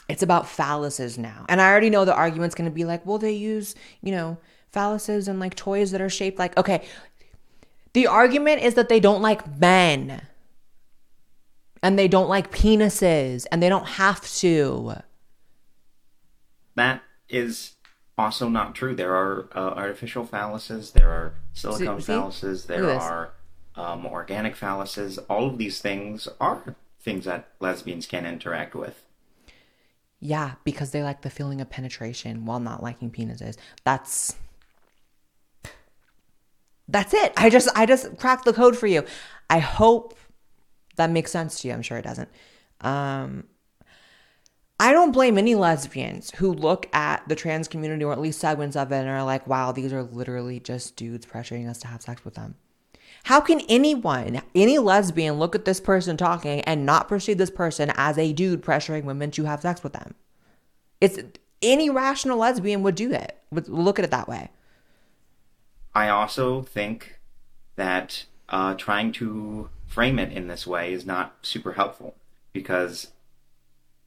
[0.08, 1.46] It's about phalluses now.
[1.48, 4.38] And I already know the argument's going to be like, well, they use, you know,
[4.74, 6.84] phalluses and like toys that are shaped like, okay.
[7.92, 10.22] The argument is that they don't like men.
[11.82, 13.46] And they don't like penises.
[13.50, 14.96] And they don't have to.
[16.74, 17.74] that is
[18.18, 18.94] also not true.
[18.94, 22.12] There are uh, artificial phalluses, there are silicone see?
[22.12, 23.32] phalluses, there are
[23.80, 25.18] um, organic phalluses.
[25.28, 29.02] All of these things are things that lesbians can interact with.
[30.20, 33.56] Yeah, because they like the feeling of penetration while not liking penises.
[33.84, 34.36] That's
[36.86, 37.32] That's it.
[37.36, 39.04] I just I just cracked the code for you.
[39.48, 40.14] I hope
[40.96, 41.74] that makes sense to you.
[41.74, 42.28] I'm sure it doesn't.
[42.82, 43.44] Um
[44.78, 48.76] I don't blame any lesbians who look at the trans community or at least segments
[48.76, 52.02] of it and are like, wow, these are literally just dudes pressuring us to have
[52.02, 52.54] sex with them.
[53.24, 57.92] How can anyone, any lesbian, look at this person talking and not perceive this person
[57.96, 60.14] as a dude pressuring women to have sex with them?
[61.00, 61.18] It's
[61.62, 64.50] any rational lesbian would do it, Would look at it that way.
[65.94, 67.18] I also think
[67.76, 72.14] that uh, trying to frame it in this way is not super helpful
[72.52, 73.08] because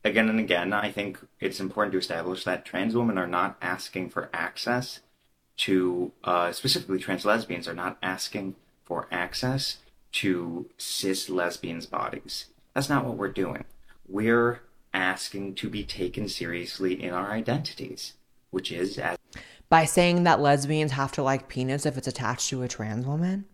[0.03, 4.09] again and again, I think it's important to establish that trans women are not asking
[4.09, 4.99] for access
[5.55, 8.55] to, uh, specifically trans lesbians are not asking
[8.85, 9.77] for access
[10.13, 12.47] to cis lesbians' bodies.
[12.73, 13.65] That's not what we're doing.
[14.07, 14.61] We're
[14.93, 18.13] asking to be taken seriously in our identities,
[18.51, 19.17] which is as
[19.69, 23.45] By saying that lesbians have to like penis if it's attached to a trans woman?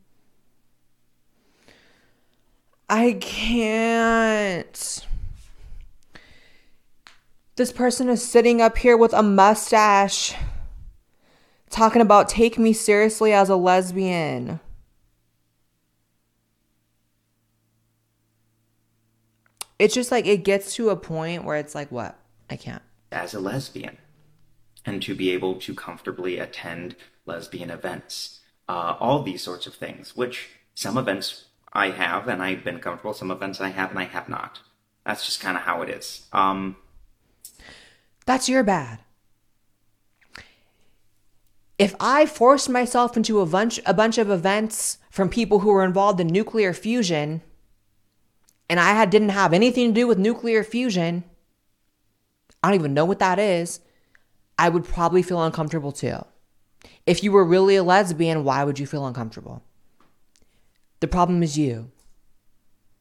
[2.90, 5.06] I can't.
[7.56, 10.34] This person is sitting up here with a mustache
[11.70, 14.60] talking about take me seriously as a lesbian.
[19.80, 22.20] It's just like it gets to a point where it's like, what?
[22.50, 22.82] I can't.
[23.12, 23.98] as a lesbian
[24.86, 28.40] and to be able to comfortably attend lesbian events.
[28.68, 33.14] Uh, all these sorts of things, which some events I have and I've been comfortable,
[33.14, 34.60] some events I have and I have not.
[35.06, 36.28] That's just kind of how it is.
[36.34, 36.76] Um,
[38.26, 39.00] That's your bad.
[41.78, 45.84] If I forced myself into a bunch a bunch of events from people who were
[45.84, 47.42] involved in nuclear fusion
[48.70, 51.24] and I had didn't have anything to do with nuclear fusion,
[52.63, 53.80] I don't even know what that is,
[54.57, 56.24] I would probably feel uncomfortable too.
[57.05, 59.63] If you were really a lesbian, why would you feel uncomfortable?
[60.99, 61.91] The problem is you.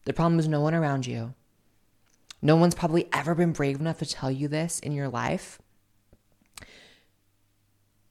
[0.05, 1.35] The problem is no one around you.
[2.41, 5.61] No one's probably ever been brave enough to tell you this in your life.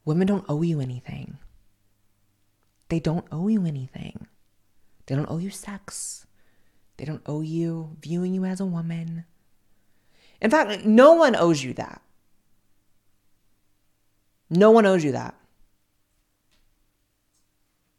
[0.05, 1.37] Women don't owe you anything.
[2.89, 4.27] They don't owe you anything.
[5.05, 6.26] They don't owe you sex.
[6.97, 9.25] They don't owe you viewing you as a woman.
[10.41, 12.01] In fact, no one owes you that.
[14.49, 15.35] No one owes you that.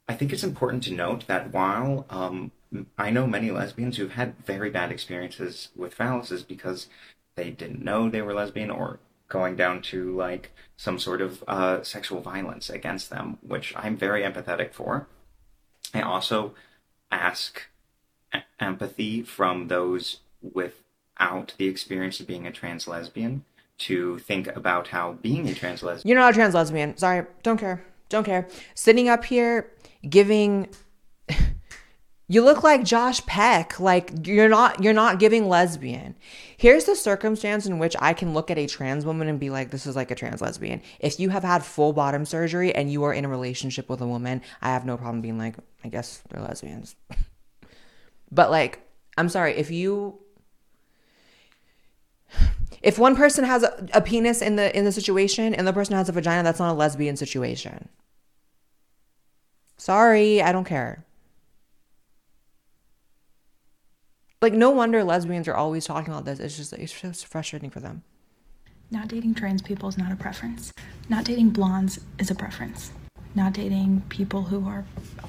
[0.09, 2.51] I think it's important to note that while um,
[2.96, 6.88] I know many lesbians who've had very bad experiences with phalluses because
[7.34, 11.82] they didn't know they were lesbian or going down to like some sort of uh,
[11.82, 15.07] sexual violence against them, which I'm very empathetic for.
[15.92, 16.55] I also
[17.11, 17.62] ask
[18.61, 23.45] empathy from those without the experience of being a trans lesbian
[23.79, 26.97] to think about how being a trans lesbian You're not a trans lesbian.
[26.97, 27.24] Sorry.
[27.43, 27.85] Don't care.
[28.09, 28.49] Don't care.
[28.74, 29.70] Sitting up here
[30.09, 30.68] giving
[32.29, 33.79] you look like Josh Peck.
[33.79, 36.16] Like you're not you're not giving lesbian.
[36.57, 39.70] Here's the circumstance in which I can look at a trans woman and be like,
[39.70, 40.83] this is like a trans lesbian.
[40.99, 44.07] If you have had full bottom surgery and you are in a relationship with a
[44.07, 45.55] woman, I have no problem being like,
[45.85, 46.97] I guess they're lesbians.
[48.31, 48.81] but like,
[49.16, 50.20] I'm sorry, if you
[52.83, 55.95] if one person has a, a penis in the in the situation and the person
[55.97, 57.89] has a vagina, that's not a lesbian situation.
[59.76, 61.05] Sorry, I don't care.
[64.41, 66.39] Like no wonder lesbians are always talking about this.
[66.39, 68.03] It's just it's just frustrating for them.
[68.91, 70.72] Not dating trans people is not a preference.
[71.09, 72.93] Not dating blondes is a preference.
[73.35, 74.87] Not dating people who are,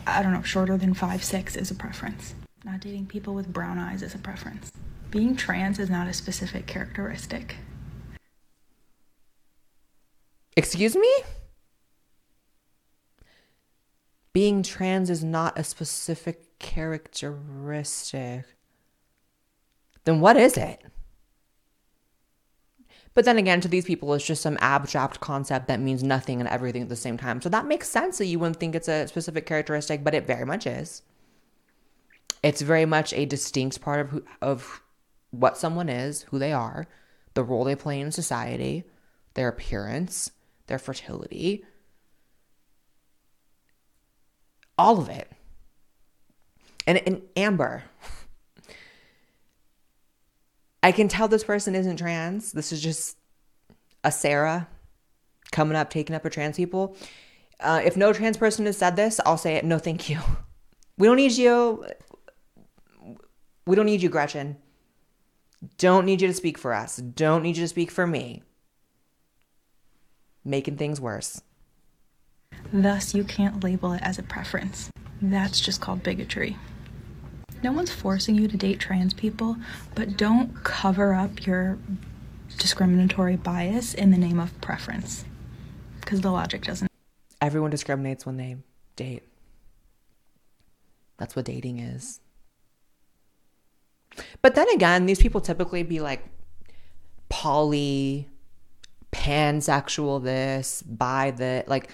[0.08, 2.36] I don't know, shorter than five six is a preference.
[2.64, 4.72] Not dating people with brown eyes is a preference.
[5.12, 7.55] Being trans is not a specific characteristic.
[10.57, 11.12] Excuse me?
[14.34, 18.45] Being trans is not a specific characteristic.
[20.03, 20.84] Then what is it?
[23.14, 26.47] But then again, to these people, it's just some abstract concept that means nothing and
[26.47, 27.41] everything at the same time.
[27.41, 30.45] So that makes sense that you wouldn't think it's a specific characteristic, but it very
[30.45, 31.01] much is.
[32.42, 34.82] It's very much a distinct part of who, of
[35.32, 36.88] what someone is, who they are,
[37.34, 38.84] the role they play in society,
[39.34, 40.32] their appearance,
[40.68, 41.66] their fertility,
[44.78, 45.30] all of it.
[46.88, 47.84] And, and Amber,
[50.84, 52.54] I can tell this person isn't trans.
[52.54, 53.18] This is just
[54.04, 54.68] a Sarah
[55.52, 56.96] coming up, taking up for trans people.
[57.60, 59.66] Uh, if no trans person has said this, I'll say it.
[59.66, 60.20] No, thank you.
[60.98, 61.86] We don't need you.
[63.70, 64.57] We don't need you, Gretchen.
[65.78, 66.95] Don't need you to speak for us.
[66.95, 68.41] Don't need you to speak for me.
[70.43, 71.43] Making things worse.
[72.74, 74.89] Thus, you can't label it as a preference.
[75.22, 76.57] That's just called bigotry.
[77.61, 79.55] No one's forcing you to date trans people,
[79.93, 81.78] but don't cover up your
[82.57, 85.26] discriminatory bias in the name of preference.
[86.01, 86.89] Because the logic doesn't.
[87.39, 88.57] Everyone discriminates when they
[88.95, 89.28] date.
[91.17, 92.20] That's what dating is.
[94.41, 96.26] But then again, these people typically be like
[97.30, 98.28] poly,
[99.11, 101.67] pansexual, this, bi, that.
[101.67, 101.89] Like,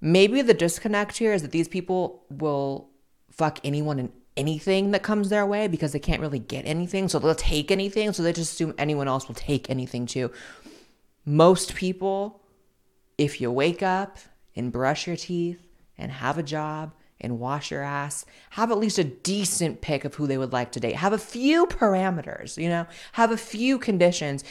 [0.00, 2.88] maybe the disconnect here is that these people will
[3.30, 7.08] fuck anyone and anything that comes their way because they can't really get anything.
[7.08, 8.12] So they'll take anything.
[8.12, 10.30] So they just assume anyone else will take anything too.
[11.24, 12.40] Most people,
[13.18, 14.18] if you wake up
[14.54, 15.66] and brush your teeth
[15.98, 20.14] and have a job and wash your ass, have at least a decent pick of
[20.14, 20.96] who they would like to date.
[20.96, 24.44] Have a few parameters, you know, have a few conditions.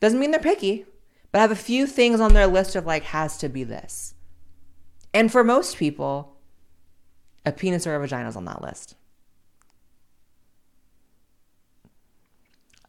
[0.00, 0.86] Doesn't mean they're picky,
[1.32, 4.14] but have a few things on their list of like, has to be this.
[5.12, 6.36] And for most people,
[7.44, 8.94] a penis or a vagina is on that list.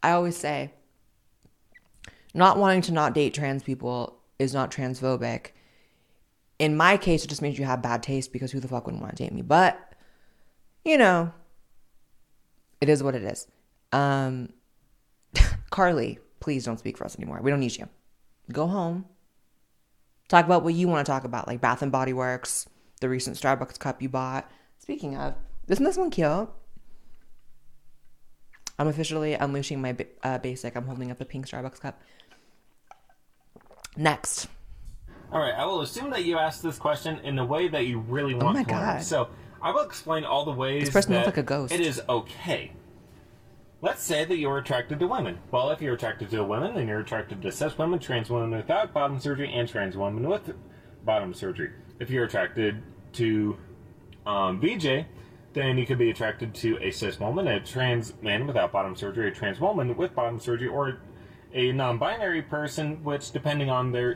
[0.01, 0.71] I always say,
[2.33, 5.47] not wanting to not date trans people is not transphobic.
[6.57, 9.03] In my case, it just means you have bad taste because who the fuck wouldn't
[9.03, 9.41] want to date me?
[9.41, 9.77] But,
[10.83, 11.33] you know,
[12.79, 13.47] it is what it is.
[13.91, 14.53] Um,
[15.69, 17.39] Carly, please don't speak for us anymore.
[17.41, 17.89] We don't need you.
[18.51, 19.05] Go home.
[20.27, 22.67] Talk about what you want to talk about, like Bath and Body Works,
[22.99, 24.49] the recent Starbucks cup you bought.
[24.79, 25.35] Speaking of,
[25.67, 26.49] isn't this one cute?
[28.77, 30.75] I'm officially unleashing my uh, basic.
[30.75, 32.01] I'm holding up a pink Starbucks cup.
[33.95, 34.47] Next.
[35.35, 37.99] All right, I will assume that you asked this question in the way that you
[37.99, 38.79] really want Oh my to learn.
[38.81, 39.03] God.
[39.03, 39.27] So
[39.61, 41.73] I will explain all the ways This person looks that like a ghost.
[41.73, 42.71] it is okay.
[43.81, 45.39] Let's say that you're attracted to women.
[45.51, 48.93] Well, if you're attracted to women, then you're attracted to cis women, trans women without
[48.93, 50.53] bottom surgery, and trans women with
[51.03, 51.71] bottom surgery.
[51.99, 52.81] If you're attracted
[53.13, 53.57] to
[54.25, 55.03] um, VJ,
[55.51, 59.27] then you could be attracted to a cis woman, a trans man without bottom surgery,
[59.27, 60.99] a trans woman with bottom surgery, or
[61.53, 64.15] a non-binary person, which depending on their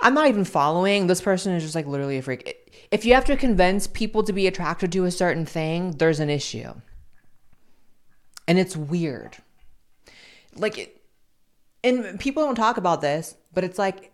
[0.00, 1.06] I'm not even following.
[1.06, 2.88] This person is just like literally a freak.
[2.90, 6.30] If you have to convince people to be attracted to a certain thing, there's an
[6.30, 6.72] issue.
[8.46, 9.38] And it's weird.
[10.54, 11.00] Like, it,
[11.82, 14.12] and people don't talk about this, but it's like,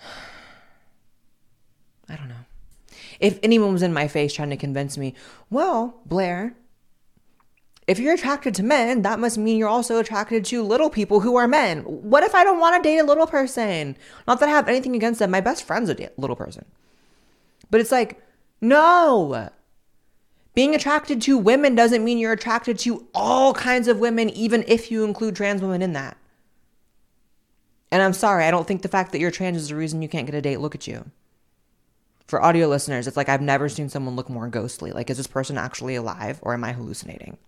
[2.08, 2.34] I don't know.
[3.18, 5.14] If anyone was in my face trying to convince me,
[5.50, 6.54] well, Blaire,
[7.86, 11.36] if you're attracted to men, that must mean you're also attracted to little people who
[11.36, 11.80] are men.
[11.82, 13.96] What if I don't want to date a little person?
[14.26, 15.30] Not that I have anything against them.
[15.30, 16.64] My best friend's a little person.
[17.70, 18.20] But it's like,
[18.60, 19.50] no.
[20.54, 24.90] Being attracted to women doesn't mean you're attracted to all kinds of women, even if
[24.90, 26.16] you include trans women in that.
[27.92, 30.08] And I'm sorry, I don't think the fact that you're trans is the reason you
[30.08, 30.58] can't get a date.
[30.58, 31.10] Look at you.
[32.26, 34.90] For audio listeners, it's like I've never seen someone look more ghostly.
[34.90, 37.38] Like, is this person actually alive or am I hallucinating?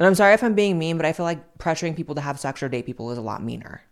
[0.00, 2.40] And I'm sorry if I'm being mean, but I feel like pressuring people to have
[2.40, 3.82] sex or date people is a lot meaner.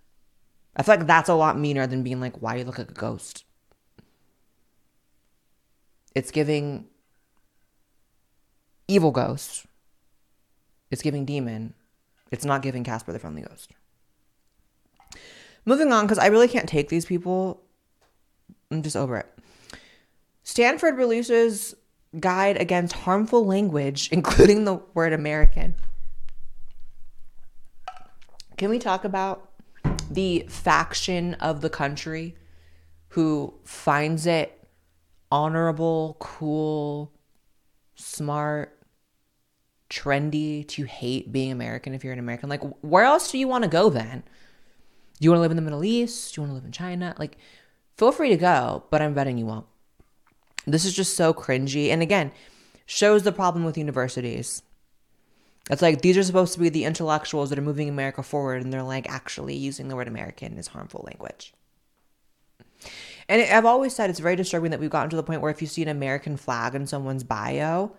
[0.75, 2.95] I feel like that's a lot meaner than being like, why you look like a
[2.95, 3.45] ghost?
[6.15, 6.87] It's giving
[8.89, 9.67] evil ghost.
[10.91, 11.75] It's giving demon.
[12.31, 13.71] It's not giving Casper the Friendly Ghost.
[15.67, 17.63] Moving on, because I really can't take these people.
[18.71, 19.27] I'm just over it.
[20.43, 21.75] Stanford releases
[22.19, 25.75] guide against harmful language, including the word American.
[28.59, 29.53] Can we talk about
[30.11, 32.35] the faction of the country
[33.11, 34.69] who finds it
[35.31, 37.13] honorable, cool,
[37.95, 38.77] smart,
[39.89, 42.49] trendy to hate being American if you're an American?
[42.49, 44.25] Like, where else do you want to go then?
[45.21, 46.35] Do you want to live in the Middle East?
[46.35, 47.15] Do you want to live in China?
[47.17, 47.39] Like,
[47.97, 49.67] feel free to go, but I'm betting you won't.
[50.67, 51.91] This is just so cringy.
[51.91, 52.33] And again,
[52.87, 54.63] shows the problem with universities.
[55.71, 58.73] It's like these are supposed to be the intellectuals that are moving America forward, and
[58.73, 61.53] they're like actually using the word American is harmful language.
[63.29, 65.61] And I've always said it's very disturbing that we've gotten to the point where if
[65.61, 67.93] you see an American flag in someone's bio,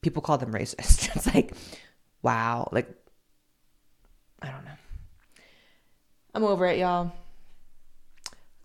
[0.00, 1.10] people call them racist.
[1.16, 1.54] It's like,
[2.22, 2.88] wow, like,
[4.40, 4.70] I don't know.
[6.34, 7.12] I'm over it, y'all.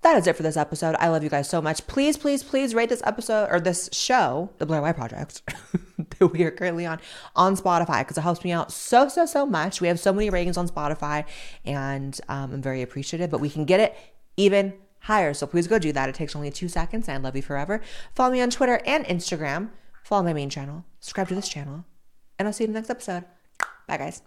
[0.05, 0.95] That is it for this episode.
[0.99, 1.87] I love you guys so much.
[1.87, 5.41] Please, please, please rate this episode or this show, The Blaire White Project,
[6.19, 6.99] that we are currently on,
[7.35, 9.81] on Spotify because it helps me out so, so, so much.
[9.81, 11.25] We have so many ratings on Spotify
[11.65, 13.97] and um, I'm very appreciative, but we can get it
[14.37, 15.33] even higher.
[15.33, 16.07] So please go do that.
[16.07, 17.81] It takes only two seconds and I love you forever.
[18.13, 19.71] Follow me on Twitter and Instagram.
[20.03, 20.85] Follow my main channel.
[20.99, 21.83] Subscribe to this channel.
[22.37, 23.25] And I'll see you in the next episode.
[23.87, 24.21] Bye, guys.